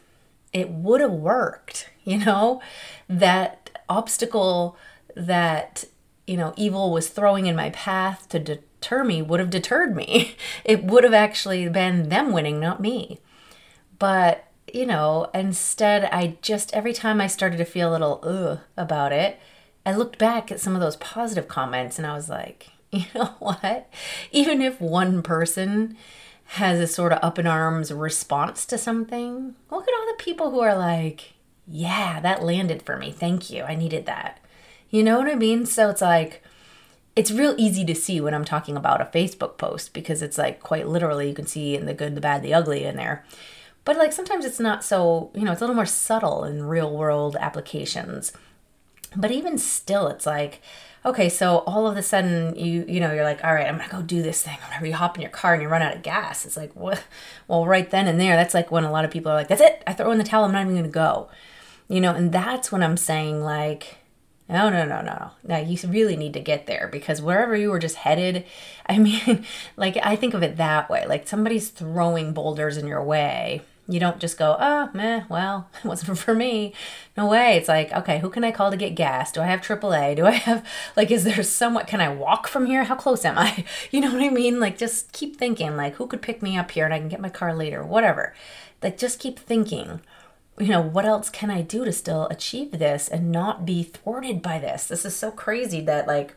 [0.52, 2.60] it would have worked, you know,
[3.08, 4.76] that obstacle
[5.16, 5.84] that
[6.26, 10.36] you know evil was throwing in my path to deter me would have deterred me.
[10.64, 13.20] It would have actually been them winning not me.
[13.98, 18.60] But you know instead i just every time i started to feel a little ugh
[18.78, 19.38] about it
[19.84, 23.34] i looked back at some of those positive comments and i was like you know
[23.40, 23.90] what?
[24.30, 25.96] Even if one person
[26.44, 30.50] has a sort of up in arms response to something look at all the people
[30.50, 31.32] who are like
[31.66, 33.10] yeah that landed for me.
[33.10, 33.64] Thank you.
[33.64, 34.38] I needed that
[34.94, 35.66] you know what I mean?
[35.66, 36.40] So it's like,
[37.16, 40.60] it's real easy to see when I'm talking about a Facebook post because it's like
[40.60, 43.24] quite literally you can see in the good, the bad, the ugly in there.
[43.84, 46.96] But like sometimes it's not so, you know, it's a little more subtle in real
[46.96, 48.32] world applications.
[49.16, 50.62] But even still, it's like,
[51.04, 53.90] okay, so all of a sudden you you know you're like, all right, I'm gonna
[53.90, 54.58] go do this thing.
[54.68, 57.02] Whenever you hop in your car and you run out of gas, it's like, what?
[57.48, 59.60] Well, right then and there, that's like when a lot of people are like, that's
[59.60, 59.82] it.
[59.88, 60.44] I throw in the towel.
[60.44, 61.28] I'm not even gonna go.
[61.88, 63.98] You know, and that's when I'm saying like,
[64.48, 65.30] no, no, no, no.
[65.42, 68.44] Now you really need to get there because wherever you were just headed,
[68.86, 69.44] I mean,
[69.76, 71.06] like I think of it that way.
[71.06, 73.62] Like somebody's throwing boulders in your way.
[73.86, 76.72] You don't just go, oh, meh, well, it wasn't for me.
[77.18, 77.56] No way.
[77.56, 79.30] It's like, okay, who can I call to get gas?
[79.30, 80.16] Do I have AAA?
[80.16, 82.84] Do I have, like, is there somewhat, can I walk from here?
[82.84, 83.64] How close am I?
[83.90, 84.58] You know what I mean?
[84.58, 87.20] Like, just keep thinking, like, who could pick me up here and I can get
[87.20, 87.84] my car later?
[87.84, 88.34] Whatever.
[88.82, 90.00] Like, just keep thinking
[90.58, 94.40] you know, what else can I do to still achieve this and not be thwarted
[94.40, 94.86] by this?
[94.86, 96.34] This is so crazy that like,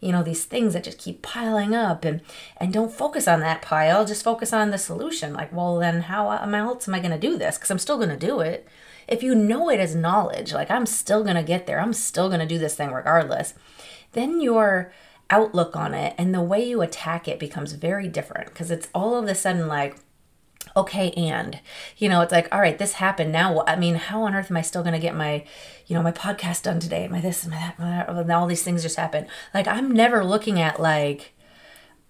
[0.00, 2.22] you know, these things that just keep piling up and
[2.56, 5.34] and don't focus on that pile, just focus on the solution.
[5.34, 7.58] Like, well, then how uh, else am I going to do this?
[7.58, 8.66] Cuz I'm still going to do it.
[9.06, 11.80] If you know it as knowledge, like I'm still going to get there.
[11.80, 13.54] I'm still going to do this thing regardless.
[14.12, 14.90] Then your
[15.28, 19.16] outlook on it and the way you attack it becomes very different because it's all
[19.16, 19.96] of a sudden like
[20.76, 21.60] okay and
[21.96, 23.32] you know it's like all right this happened.
[23.32, 25.44] Now i mean how on earth am i still going to get my
[25.86, 27.08] you know my podcast done today?
[27.08, 27.42] My this?
[27.42, 28.36] And my that, my that?
[28.36, 29.26] All these things just happen.
[29.54, 31.32] Like i'm never looking at like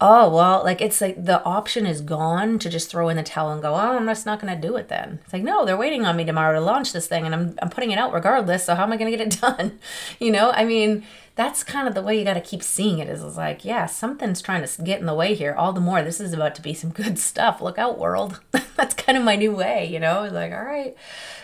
[0.00, 3.52] oh well like it's like the option is gone to just throw in the towel
[3.52, 5.20] and go oh i'm just not going to do it then.
[5.24, 7.70] It's like no they're waiting on me tomorrow to launch this thing and i'm, I'm
[7.70, 9.78] putting it out regardless so how am i going to get it done?
[10.18, 10.50] You know?
[10.52, 13.64] I mean that's kind of the way you got to keep seeing it is, like
[13.64, 15.54] yeah something's trying to get in the way here.
[15.54, 17.60] All the more this is about to be some good stuff.
[17.60, 18.40] Look out world.
[18.76, 20.24] That's kind of my new way you know?
[20.24, 20.96] It's like all right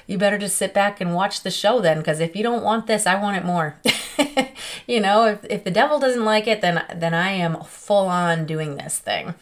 [0.06, 2.86] you better just sit back and watch the show then because if you don't want
[2.86, 3.76] this i want it more.
[4.86, 8.46] You know if, if the devil doesn't like it then then i am full on
[8.46, 9.34] doing this thing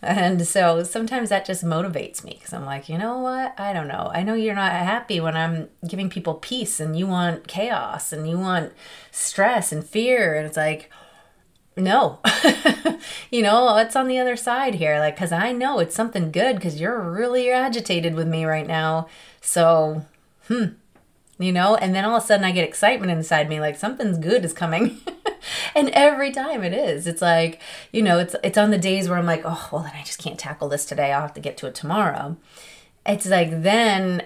[0.02, 3.58] and so sometimes that just motivates me because I'm like, you know what?
[3.58, 4.10] I don't know.
[4.14, 8.28] I know you're not happy when I'm giving people peace and you want chaos and
[8.28, 8.72] you want
[9.10, 10.34] stress and fear.
[10.34, 10.90] And it's like,
[11.76, 12.18] no,
[13.30, 14.98] you know, it's on the other side here.
[14.98, 19.06] Like, because I know it's something good because you're really agitated with me right now.
[19.40, 20.04] So,
[20.48, 20.66] hmm,
[21.40, 24.18] you know, and then all of a sudden I get excitement inside me like something's
[24.18, 25.00] good is coming.
[25.74, 27.06] and every time it is.
[27.06, 27.60] It's like,
[27.92, 30.22] you know, it's it's on the days where I'm like, oh, well then I just
[30.22, 31.12] can't tackle this today.
[31.12, 32.36] I'll have to get to it tomorrow.
[33.06, 34.24] It's like then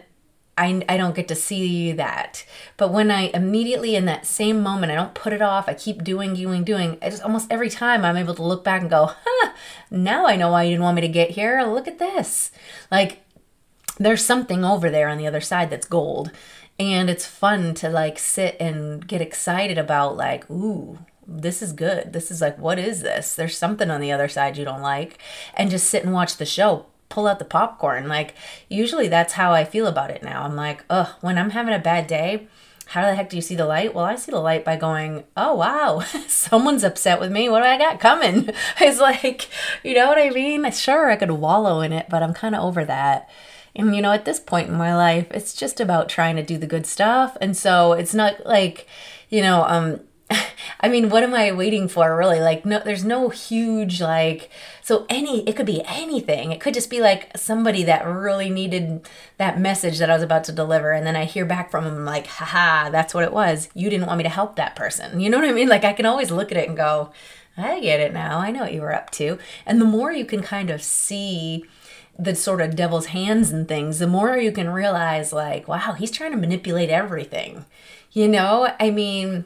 [0.59, 2.45] I, I don't get to see that.
[2.77, 6.05] But when I immediately in that same moment, I don't put it off, I keep
[6.05, 9.53] doing, doing, doing, it's almost every time I'm able to look back and go, huh,
[9.91, 11.63] now I know why you didn't want me to get here.
[11.63, 12.53] Look at this.
[12.91, 13.21] Like,
[13.99, 16.33] there's something over there on the other side that's gold
[16.79, 22.13] and it's fun to like sit and get excited about like ooh this is good
[22.13, 25.19] this is like what is this there's something on the other side you don't like
[25.55, 28.09] and just sit and watch the show pull out the popcorn.
[28.09, 28.35] Like,
[28.69, 30.43] usually that's how I feel about it now.
[30.43, 32.49] I'm like, ugh, when I'm having a bad day,
[32.87, 33.95] how the heck do you see the light?
[33.95, 37.49] Well, I see the light by going, oh, wow, someone's upset with me.
[37.49, 38.51] What do I got coming?
[38.81, 39.49] It's like,
[39.83, 40.71] you know what I mean?
[40.73, 43.31] Sure, I could wallow in it, but I'm kind of over that.
[43.77, 46.59] And, you know, at this point in my life, it's just about trying to do
[46.59, 47.37] the good stuff.
[47.41, 48.87] And so it's not like,
[49.29, 50.01] you know, um,
[50.81, 52.41] I mean, what am I waiting for really?
[52.41, 54.51] Like no there's no huge like
[54.83, 56.53] so any it could be anything.
[56.53, 59.09] It could just be like somebody that really needed
[59.39, 62.05] that message that I was about to deliver and then I hear back from them
[62.05, 63.69] like, haha, that's what it was.
[63.75, 65.21] You didn't want me to help that person.
[65.21, 65.69] You know what I mean?
[65.69, 67.13] Like I can always look at it and go,
[67.57, 68.39] I get it now.
[68.39, 69.39] I know what you were up to.
[69.67, 71.65] And the more you can kind of see
[72.19, 76.11] the sort of devil's hands and things, the more you can realize, like, wow, he's
[76.11, 77.65] trying to manipulate everything.
[78.13, 79.45] You know, I mean,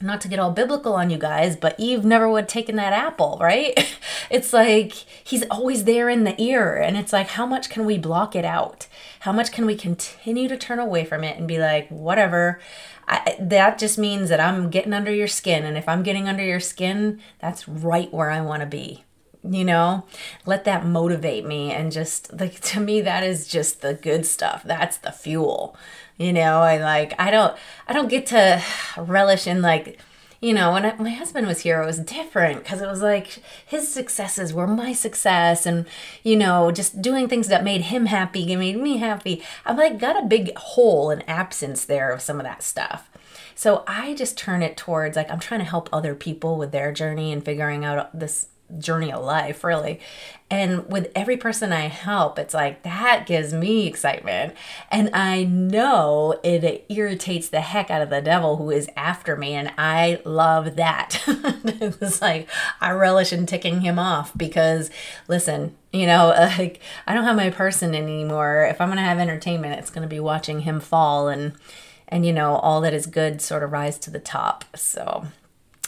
[0.00, 2.92] not to get all biblical on you guys, but Eve never would have taken that
[2.92, 3.78] apple, right?
[4.30, 6.76] It's like he's always there in the ear.
[6.76, 8.86] And it's like, how much can we block it out?
[9.20, 12.58] How much can we continue to turn away from it and be like, whatever?
[13.06, 15.64] I, that just means that I'm getting under your skin.
[15.64, 19.04] And if I'm getting under your skin, that's right where I want to be
[19.48, 20.04] you know?
[20.46, 24.62] Let that motivate me and just like to me that is just the good stuff.
[24.64, 25.76] That's the fuel
[26.16, 26.60] you know?
[26.60, 27.56] I like i don't
[27.88, 28.62] i don't get to
[28.96, 30.00] relish in like
[30.40, 33.42] you know when I, my husband was here it was different because it was like
[33.64, 35.86] his successes were my success and
[36.22, 39.42] you know just doing things that made him happy made me happy.
[39.64, 43.10] I've like got a big hole and absence there of some of that stuff.
[43.54, 46.92] So i just turn it towards like i'm trying to help other people with their
[46.92, 48.48] journey and figuring out this
[48.78, 50.00] journey of life, really.
[50.50, 54.54] And with every person I help, it's like that gives me excitement.
[54.90, 59.54] And I know it irritates the heck out of the devil who is after me.
[59.54, 61.22] And I love that.
[61.26, 62.48] it's like
[62.80, 64.90] I relish in ticking him off because,
[65.28, 68.66] listen, you know, like I don't have my person anymore.
[68.68, 71.54] If I'm going to have entertainment, it's going to be watching him fall and,
[72.06, 74.64] and, you know, all that is good sort of rise to the top.
[74.76, 75.26] So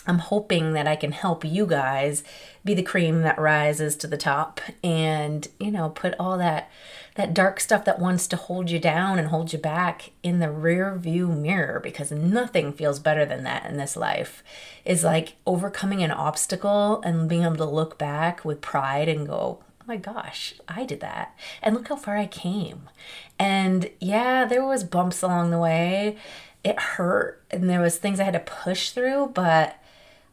[0.07, 2.23] I'm hoping that I can help you guys
[2.65, 6.71] be the cream that rises to the top and, you know, put all that
[7.17, 10.51] that dark stuff that wants to hold you down and hold you back in the
[10.51, 14.45] rear view mirror because nothing feels better than that in this life.
[14.85, 19.61] Is like overcoming an obstacle and being able to look back with pride and go,
[19.81, 21.35] oh my gosh, I did that.
[21.63, 22.91] And look how far I came.
[23.39, 26.19] And yeah, there was bumps along the way.
[26.63, 29.81] It hurt and there was things I had to push through, but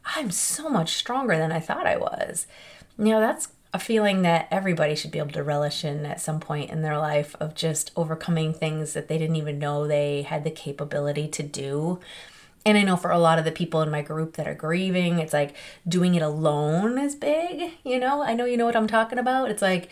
[0.04, 2.46] I'm so much stronger than I thought I was.
[2.98, 6.38] You know, that's a feeling that everybody should be able to relish in at some
[6.38, 10.44] point in their life of just overcoming things that they didn't even know they had
[10.44, 11.98] the capability to do.
[12.66, 15.18] And I know for a lot of the people in my group that are grieving,
[15.18, 15.54] it's like
[15.86, 17.72] doing it alone is big.
[17.84, 19.50] You know, I know you know what I'm talking about.
[19.50, 19.90] It's like,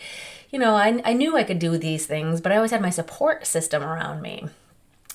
[0.49, 2.89] you know, I, I knew I could do these things, but I always had my
[2.89, 4.47] support system around me.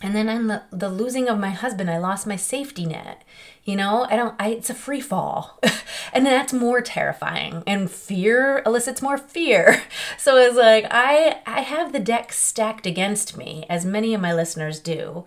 [0.00, 3.24] And then on the, the losing of my husband, I lost my safety net.
[3.68, 5.60] You know, I don't, I, it's a free fall.
[6.14, 7.62] and that's more terrifying.
[7.66, 9.82] And fear elicits more fear.
[10.16, 14.32] So it's like, I, I have the deck stacked against me, as many of my
[14.32, 15.24] listeners do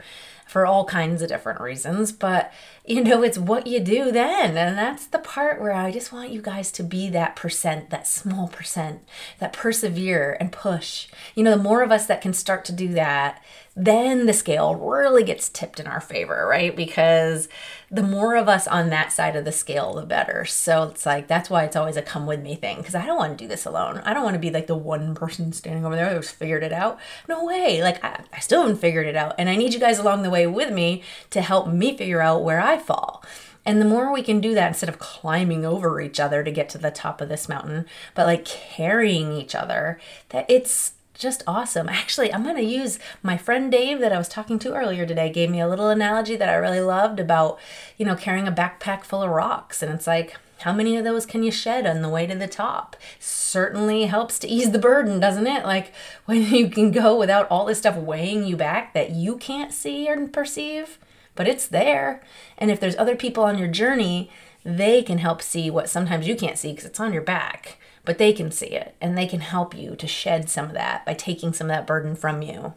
[0.47, 2.11] for all kinds of different reasons.
[2.11, 2.51] But,
[2.85, 4.57] you know, it's what you do then.
[4.57, 8.05] And that's the part where I just want you guys to be that percent, that
[8.05, 9.03] small percent,
[9.39, 11.07] that persevere and push.
[11.35, 13.41] You know, the more of us that can start to do that,
[13.75, 16.75] then the scale really gets tipped in our favor, right?
[16.75, 17.47] Because
[17.89, 20.43] the more of us on that side of the scale, the better.
[20.43, 23.17] So it's like, that's why it's always a come with me thing, because I don't
[23.17, 24.01] want to do this alone.
[24.03, 26.73] I don't want to be like the one person standing over there who's figured it
[26.73, 26.99] out.
[27.29, 27.81] No way.
[27.81, 29.35] Like, I, I still haven't figured it out.
[29.37, 32.43] And I need you guys along the way with me to help me figure out
[32.43, 33.23] where I fall.
[33.65, 36.67] And the more we can do that instead of climbing over each other to get
[36.69, 41.87] to the top of this mountain, but like carrying each other, that it's just awesome.
[41.87, 45.29] Actually, I'm going to use my friend Dave that I was talking to earlier today
[45.29, 47.59] gave me a little analogy that I really loved about,
[47.95, 51.25] you know, carrying a backpack full of rocks and it's like how many of those
[51.25, 52.95] can you shed on the way to the top?
[53.19, 55.63] Certainly helps to ease the burden, doesn't it?
[55.63, 55.93] Like
[56.25, 60.09] when you can go without all this stuff weighing you back that you can't see
[60.09, 60.97] or perceive,
[61.35, 62.23] but it's there.
[62.57, 64.31] And if there's other people on your journey,
[64.63, 68.17] they can help see what sometimes you can't see because it's on your back but
[68.17, 71.13] they can see it and they can help you to shed some of that by
[71.13, 72.73] taking some of that burden from you.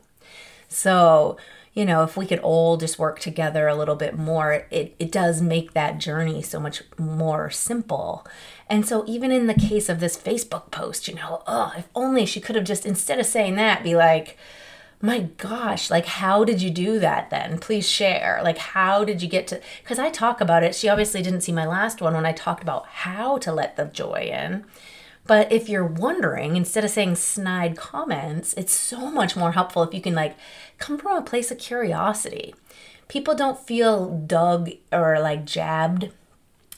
[0.68, 1.36] So,
[1.72, 5.10] you know, if we could all just work together a little bit more, it, it
[5.10, 8.26] does make that journey so much more simple.
[8.68, 12.26] And so, even in the case of this Facebook post, you know, oh, if only
[12.26, 14.38] she could have just, instead of saying that, be like,
[15.00, 17.58] my gosh, like, how did you do that then?
[17.58, 18.40] Please share.
[18.42, 19.60] Like, how did you get to?
[19.82, 20.74] Because I talk about it.
[20.74, 23.84] She obviously didn't see my last one when I talked about how to let the
[23.84, 24.64] joy in.
[25.26, 29.94] But if you're wondering, instead of saying snide comments, it's so much more helpful if
[29.94, 30.36] you can like
[30.78, 32.54] come from a place of curiosity.
[33.08, 36.10] People don't feel dug or like jabbed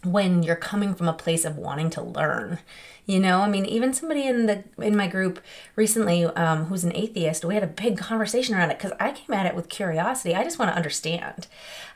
[0.04, 2.58] when you're coming from a place of wanting to learn
[3.06, 3.40] you know?
[3.40, 5.40] I mean even somebody in the in my group
[5.76, 9.32] recently um, who's an atheist we had a big conversation around it because i came
[9.34, 10.34] at it with curiosity.
[10.34, 11.46] I just want to understand.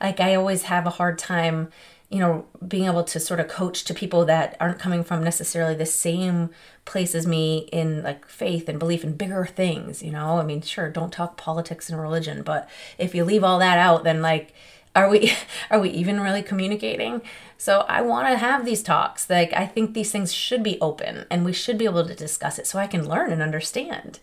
[0.00, 1.70] Like i always have a hard time
[2.10, 5.74] you know being able to sort of coach to people that aren't coming from necessarily
[5.74, 6.50] the same
[6.84, 10.38] place as me in like faith and belief in bigger things you know?
[10.38, 14.04] I mean sure don't talk politics and religion but if you leave all that out
[14.04, 14.52] then like
[14.94, 15.32] are we
[15.70, 17.22] are we even really communicating?
[17.56, 21.26] So i want to have these talks like i think these things should be open
[21.30, 24.18] and we should be able to discuss it so i can learn and understand.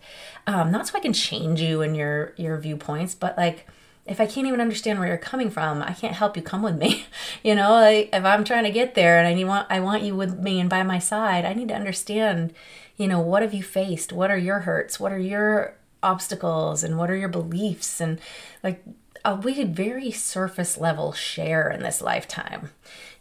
[0.46, 3.66] Um, not so i can change you and your your viewpoints but like
[4.08, 6.78] if i can't even understand where you're coming from i can't help you come with
[6.78, 7.06] me.
[7.44, 10.04] You know like if i'm trying to get there and i need want i want
[10.04, 12.54] you with me and by my side i need to understand
[12.98, 14.12] you know what have you faced?
[14.12, 15.00] What are your hurts?
[15.00, 16.84] What are your obstacles?
[16.84, 18.02] And what are your beliefs?
[18.02, 18.20] And
[18.64, 18.84] like
[19.24, 22.72] uh, we very surface level share in this lifetime.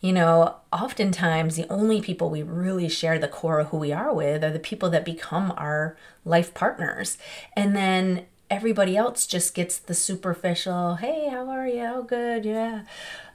[0.01, 4.15] You know, oftentimes the only people we really share the core of who we are
[4.15, 7.19] with are the people that become our life partners.
[7.55, 11.83] And then everybody else just gets the superficial, hey, how are you?
[11.83, 12.83] Oh, good, yeah.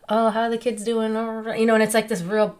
[0.10, 1.14] Oh, how are the kids doing?
[1.14, 2.58] You know, and it's like this real.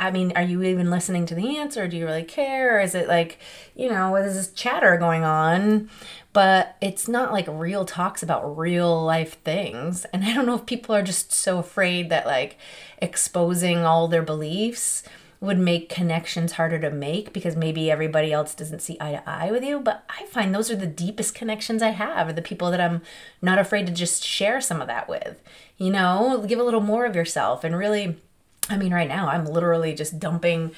[0.00, 1.88] I mean, are you even listening to the answer?
[1.88, 2.78] Do you really care?
[2.80, 3.40] Is it like,
[3.74, 5.90] you know, is this chatter going on?
[6.32, 10.04] but it's not like real talks about real life things.
[10.12, 12.56] And I don't know if people are just so afraid that like
[12.98, 15.02] exposing all their beliefs
[15.40, 19.50] would make connections harder to make because maybe everybody else doesn't see eye to eye
[19.50, 19.78] with you.
[19.78, 23.02] But I find those are the deepest connections I have, are the people that I'm
[23.40, 25.40] not afraid to just share some of that with.
[25.76, 28.16] You know, give a little more of yourself and really.
[28.70, 30.72] I mean, right now I'm literally just dumping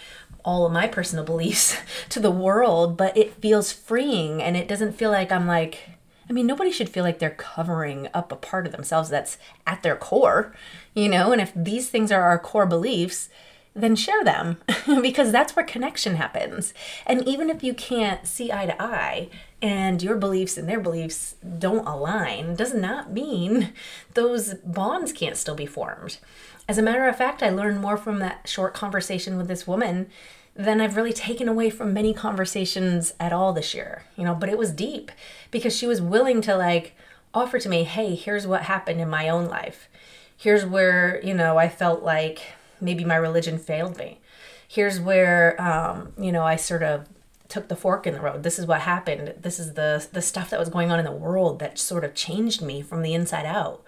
[0.45, 1.77] all of my personal beliefs
[2.11, 5.89] to the world, but it feels freeing and it doesn't feel like I'm like,
[6.29, 9.83] I mean, nobody should feel like they're covering up a part of themselves that's at
[9.83, 10.55] their core,
[10.95, 11.33] you know?
[11.33, 13.29] And if these things are our core beliefs,
[13.75, 14.59] then share them
[15.01, 16.75] because that's where connection happens.
[17.07, 19.29] And even if you can't see eye to eye
[19.63, 23.73] and your beliefs and their beliefs don't align, does not mean
[24.15, 26.19] those bonds can't still be formed.
[26.69, 30.09] As a matter of fact, I learned more from that short conversation with this woman
[30.55, 34.05] than I've really taken away from many conversations at all this year.
[34.17, 35.11] You know, but it was deep
[35.51, 36.95] because she was willing to like
[37.33, 39.89] offer to me, "Hey, here's what happened in my own life.
[40.37, 42.41] Here's where, you know, I felt like
[42.81, 44.21] maybe my religion failed me.
[44.67, 47.09] Here's where um, you know, I sort of
[47.49, 48.45] took the fork in the road.
[48.45, 49.35] This is what happened.
[49.41, 52.15] This is the the stuff that was going on in the world that sort of
[52.15, 53.83] changed me from the inside out."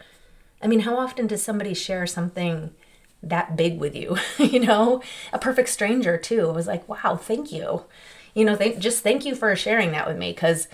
[0.62, 2.72] I mean, how often does somebody share something
[3.22, 4.16] that big with you?
[4.38, 6.48] you know, a perfect stranger too.
[6.48, 7.84] It was like, wow, thank you.
[8.34, 10.68] You know, thank, just thank you for sharing that with me because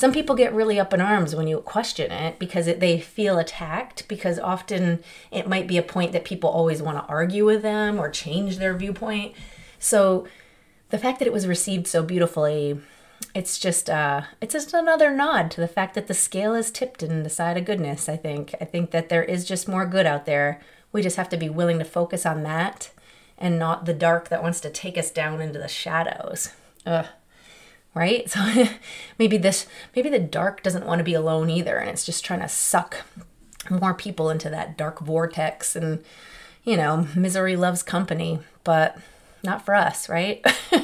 [0.00, 3.38] some people get really up in arms when you question it because it, they feel
[3.38, 7.60] attacked because often it might be a point that people always want to argue with
[7.60, 9.34] them or change their viewpoint.
[9.78, 10.26] So
[10.88, 12.80] the fact that it was received so beautifully
[13.34, 17.02] it's just uh it's just another nod to the fact that the scale is tipped
[17.02, 20.06] in the side of goodness i think i think that there is just more good
[20.06, 20.58] out there
[20.92, 22.90] we just have to be willing to focus on that
[23.36, 26.52] and not the dark that wants to take us down into the shadows
[26.86, 27.06] Ugh.
[27.94, 28.40] Right so
[29.18, 32.40] maybe this maybe the dark doesn't want to be alone either and it's just trying
[32.40, 33.04] to suck
[33.68, 36.02] more people into that dark vortex and
[36.64, 38.98] you know misery loves company but
[39.42, 40.44] not for us right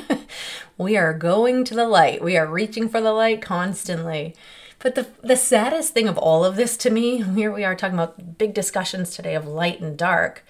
[0.78, 2.22] we are going to the light.
[2.22, 4.34] We are reaching for the light constantly.
[4.78, 7.94] But the the saddest thing of all of this to me, here we are talking
[7.94, 10.44] about big discussions today of light and dark.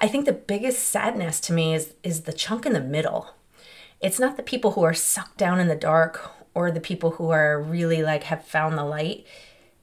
[0.00, 3.34] I think the biggest sadness to me is is the chunk in the middle.
[4.00, 7.30] It's not the people who are sucked down in the dark or the people who
[7.30, 9.26] are really like have found the light.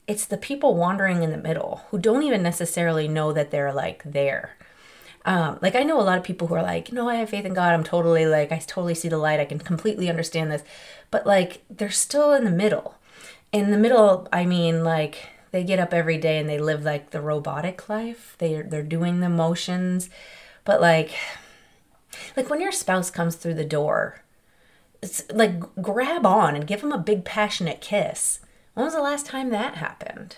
[0.08, 4.04] It's the people wandering in the middle who don't even necessarily know that they're like
[4.06, 4.58] there.
[5.24, 7.46] Um, like I know a lot of people who are like, no, I have faith
[7.46, 7.74] in God.
[7.74, 9.40] I'm totally like, I totally see the light.
[9.40, 10.64] I can completely understand this.
[11.12, 12.96] But like, they're still in the middle.
[13.52, 17.12] In the middle, I mean, like, they get up every day and they live like
[17.12, 18.36] the robotic life.
[18.40, 20.10] They they're doing the motions,
[20.64, 21.12] but like,
[22.36, 24.24] like when your spouse comes through the door,
[25.02, 28.40] it's like grab on and give them a big passionate kiss.
[28.74, 30.38] When was the last time that happened?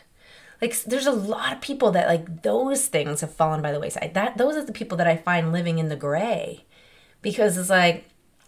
[0.63, 4.13] like there's a lot of people that like those things have fallen by the wayside
[4.13, 6.63] that those are the people that i find living in the gray
[7.21, 8.05] because it's like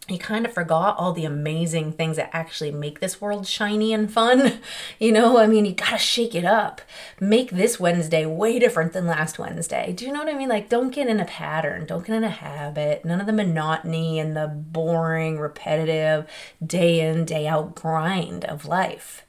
[0.08, 4.12] you kind of forgot all the amazing things that actually make this world shiny and
[4.12, 4.60] fun.
[5.00, 6.82] You know, I mean, you gotta shake it up.
[7.20, 9.94] Make this Wednesday way different than last Wednesday.
[9.94, 10.48] Do you know what I mean?
[10.48, 13.04] Like, don't get in a pattern, don't get in a habit.
[13.04, 16.28] None of the monotony and the boring, repetitive,
[16.66, 19.26] day in, day out grind of life.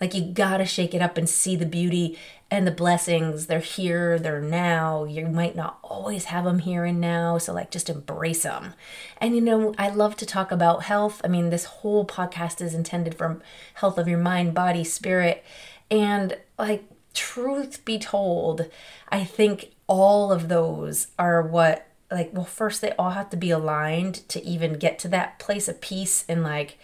[0.00, 2.18] Like, you gotta shake it up and see the beauty
[2.50, 5.04] and the blessings they're here they're now.
[5.04, 8.74] You might not always have them here and now so like just embrace them
[9.20, 11.20] and you know i love to talk about health.
[11.24, 13.40] I mean this whole podcast is intended for
[13.74, 15.44] health of your mind body spirit.
[15.90, 18.68] And like truth be told
[19.08, 23.50] i think all of those are what like well first they all have to be
[23.50, 26.78] aligned to even get to that place of peace and like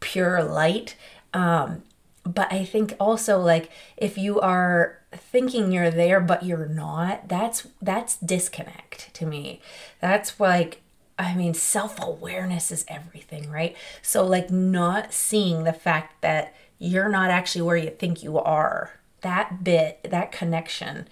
[0.00, 0.96] pure light.
[1.34, 1.82] Um
[2.24, 7.66] but i think also like if you are thinking you're there but you're not that's
[7.82, 9.60] that's disconnect to me.
[10.00, 10.82] That's like
[11.18, 13.76] i mean self-awareness is everything right?
[14.02, 18.92] So like not seeing the fact that you're not actually where you think you are
[19.20, 21.06] that bit that connection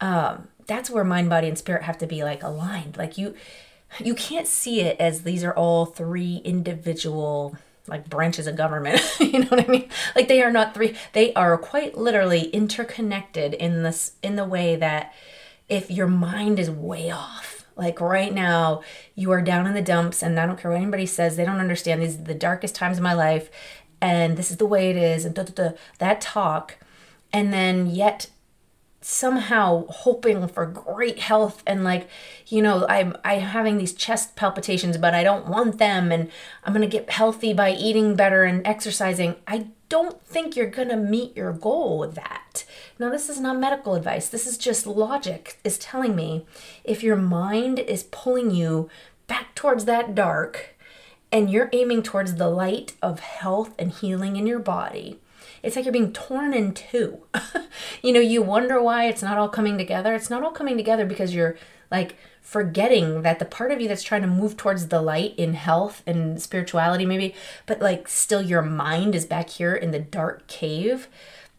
[0.00, 2.96] um that's where mind body and spirit have to be like aligned.
[2.96, 3.34] Like you
[4.00, 7.56] you can't see it as these are all three individual
[7.86, 9.88] like branches of government you know what i mean?
[10.14, 14.76] Like they are not three they are quite literally interconnected in this in the way
[14.76, 15.12] that
[15.68, 18.82] if your mind is way off like right now
[19.14, 21.60] you are down in the dumps and i don't care what anybody says they don't
[21.60, 23.50] understand these are the darkest times of my life
[24.00, 26.76] and this is the way it is and da, da, da, that talk
[27.32, 28.28] and then yet
[29.04, 32.08] somehow hoping for great health and like
[32.46, 36.30] you know i'm i'm having these chest palpitations but i don't want them and
[36.64, 39.36] i'm going to get healthy by eating better and exercising.
[39.46, 42.64] I don't think you're going to meet your goal with that.
[42.98, 44.28] Now this is not medical advice.
[44.28, 46.46] This is just logic is telling me
[46.84, 48.88] if your mind is pulling you
[49.26, 50.76] back towards that dark
[51.30, 55.18] and you're aiming towards the light of health and healing in your body
[55.62, 57.22] it's like you're being torn in two.
[58.02, 60.14] you know, you wonder why it's not all coming together.
[60.14, 61.56] It's not all coming together because you're
[61.90, 65.54] like forgetting that the part of you that's trying to move towards the light in
[65.54, 67.34] health and spirituality, maybe,
[67.66, 71.08] but like still your mind is back here in the dark cave.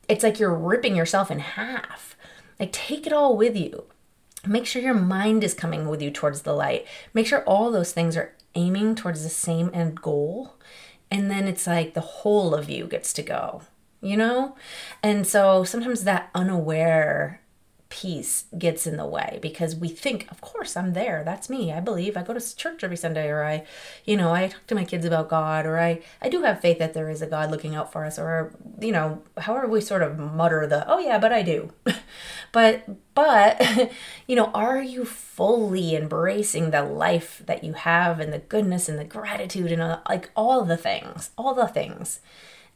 [0.10, 2.18] It's like you're ripping yourself in half.
[2.60, 3.86] Like, take it all with you.
[4.46, 6.86] Make sure your mind is coming with you towards the light.
[7.14, 10.56] Make sure all those things are aiming towards the same end goal.
[11.10, 13.62] And then it's like the whole of you gets to go
[14.04, 14.56] you know?
[15.02, 17.40] And so sometimes that unaware
[17.94, 21.22] piece gets in the way because we think, of course, I'm there.
[21.24, 21.72] That's me.
[21.72, 22.18] I believe.
[22.18, 23.66] I go to church every Sunday, or I,
[24.04, 26.80] you know, I talk to my kids about God, or I, I do have faith
[26.80, 28.52] that there is a God looking out for us, or,
[28.82, 31.72] you know, however we sort of mutter the, oh yeah, but I do.
[32.52, 33.92] but, but,
[34.28, 38.98] you know, are you fully embracing the life that you have and the goodness and
[38.98, 42.22] the gratitude and uh, like all the things, all the things?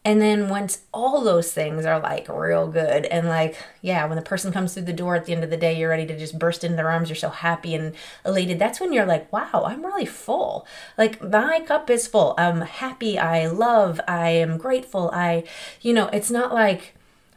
[0.08, 4.22] And then once all those things are like real good and like, yeah, when the
[4.22, 6.39] person comes through the door at the end of the day, you're ready to just
[6.39, 7.93] burst into their arms, you're so happy and
[8.26, 8.58] elated.
[8.58, 10.66] That's when you're like, wow, I'm really full.
[10.97, 12.36] Like my cup is full.
[12.38, 13.20] I'm happy.
[13.20, 13.99] I love.
[14.08, 15.12] I am grateful.
[15.14, 15.43] I,
[15.82, 16.93] you know, it's not like,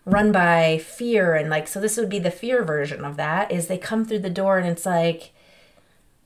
[0.07, 3.67] run by fear and like so this would be the fear version of that is
[3.67, 5.31] they come through the door and it's like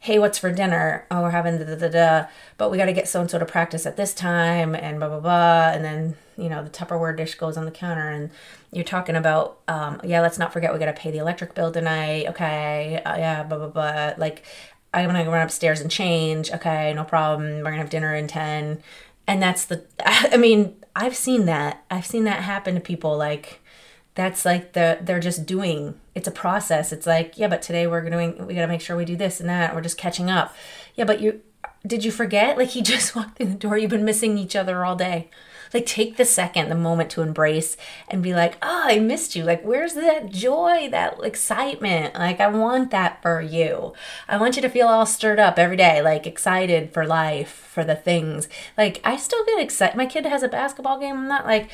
[0.04, 1.06] hey, what's for dinner?
[1.10, 2.26] Oh, we're having da da da da,
[2.58, 5.08] but we got to get so and so to practice at this time and blah
[5.08, 5.70] blah blah.
[5.72, 8.30] And then you know the Tupperware dish goes on the counter and
[8.70, 11.72] you're talking about um, yeah, let's not forget we got to pay the electric bill
[11.72, 12.26] tonight.
[12.28, 14.12] Okay, uh, yeah, blah blah blah.
[14.18, 14.44] Like
[14.92, 16.52] I'm gonna run upstairs and change.
[16.52, 17.58] Okay, no problem.
[17.58, 18.82] We're gonna have dinner in ten.
[19.26, 19.84] And that's the.
[20.04, 21.82] I mean, I've seen that.
[21.90, 23.62] I've seen that happen to people like
[24.14, 25.98] that's like the they're just doing.
[26.14, 26.92] It's a process.
[26.92, 29.40] It's like yeah but today we're doing we got to make sure we do this
[29.40, 29.74] and that.
[29.74, 30.54] We're just catching up.
[30.94, 31.40] Yeah but you
[31.86, 32.56] did you forget?
[32.56, 33.76] Like he just walked through the door.
[33.76, 35.30] You've been missing each other all day.
[35.72, 39.42] Like take the second the moment to embrace and be like oh i missed you.
[39.42, 42.14] Like where's that joy that excitement?
[42.14, 43.94] Like i want that for you.
[44.28, 47.82] I want you to feel all stirred up every day like excited for life for
[47.82, 48.48] the things.
[48.78, 51.16] Like i still get excited my kid has a basketball game.
[51.16, 51.70] I'm not like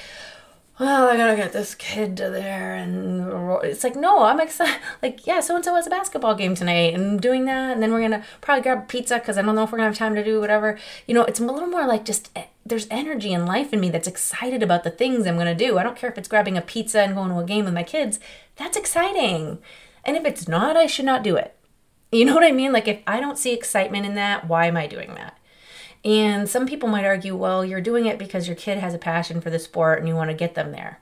[0.80, 3.30] well, I gotta get this kid to there, and
[3.62, 4.80] it's like, no, I'm excited.
[5.02, 7.82] Like, yeah, so and so has a basketball game tonight, and I'm doing that, and
[7.82, 10.14] then we're gonna probably grab pizza because I don't know if we're gonna have time
[10.14, 10.78] to do whatever.
[11.06, 13.90] You know, it's a little more like just eh, there's energy and life in me
[13.90, 15.76] that's excited about the things I'm gonna do.
[15.76, 17.82] I don't care if it's grabbing a pizza and going to a game with my
[17.82, 18.18] kids.
[18.56, 19.58] That's exciting,
[20.02, 21.56] and if it's not, I should not do it.
[22.10, 22.72] You know what I mean?
[22.72, 25.36] Like, if I don't see excitement in that, why am I doing that?
[26.05, 29.40] And some people might argue, well, you're doing it because your kid has a passion
[29.40, 31.01] for the sport and you want to get them there.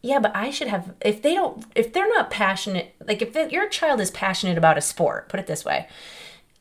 [0.00, 3.68] Yeah, but I should have, if they don't, if they're not passionate, like if your
[3.68, 5.88] child is passionate about a sport, put it this way,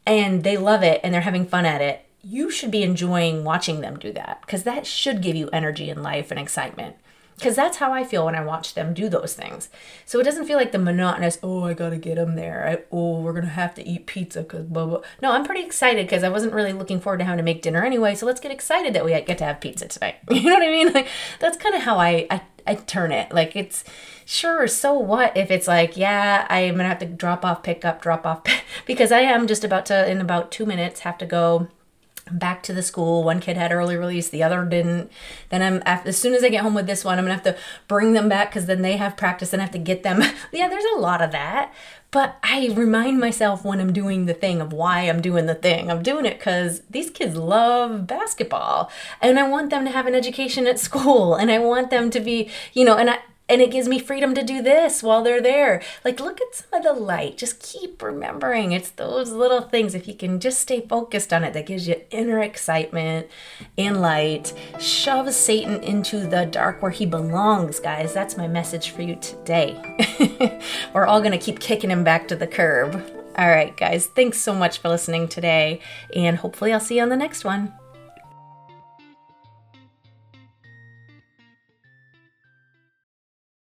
[0.05, 3.81] and they love it and they're having fun at it, you should be enjoying watching
[3.81, 6.95] them do that because that should give you energy and life and excitement
[7.35, 9.69] because that's how I feel when I watch them do those things.
[10.05, 12.67] So it doesn't feel like the monotonous, oh, I gotta get them there.
[12.67, 15.01] I, oh, we're gonna have to eat pizza because blah, blah.
[15.21, 17.83] No, I'm pretty excited because I wasn't really looking forward to having to make dinner
[17.83, 18.15] anyway.
[18.15, 20.15] So let's get excited that we get to have pizza tonight.
[20.43, 20.91] You know what I mean?
[20.91, 21.07] Like,
[21.39, 23.31] that's kind of how I, I, I turn it.
[23.31, 23.83] Like, it's
[24.25, 28.01] sure, so what if it's like, yeah, I'm gonna have to drop off, pick up,
[28.01, 28.43] drop off,
[28.85, 31.69] because I am just about to, in about two minutes, have to go
[32.31, 33.23] back to the school.
[33.23, 35.11] One kid had early release, the other didn't.
[35.49, 37.43] Then I'm after, as soon as I get home with this one, I'm gonna have
[37.43, 37.57] to
[37.87, 40.21] bring them back because then they have practice and I have to get them.
[40.51, 41.73] yeah, there's a lot of that.
[42.11, 45.89] But I remind myself when I'm doing the thing of why I'm doing the thing.
[45.89, 50.13] I'm doing it because these kids love basketball and I want them to have an
[50.13, 53.17] education at school and I want them to be, you know, and I,
[53.53, 55.79] and it gives me freedom to do this while they're there.
[56.03, 57.37] Like, look at some of the light.
[57.37, 59.93] Just keep remembering it's those little things.
[59.93, 63.27] If you can just stay focused on it, that gives you inner excitement
[63.77, 64.53] and light.
[64.79, 68.11] Shove Satan into the dark where he belongs, guys.
[68.11, 70.59] That's my message for you today.
[70.93, 72.95] We're all going to keep kicking him back to the curb.
[73.37, 75.79] All right, guys, thanks so much for listening today,
[76.15, 77.73] and hopefully, I'll see you on the next one.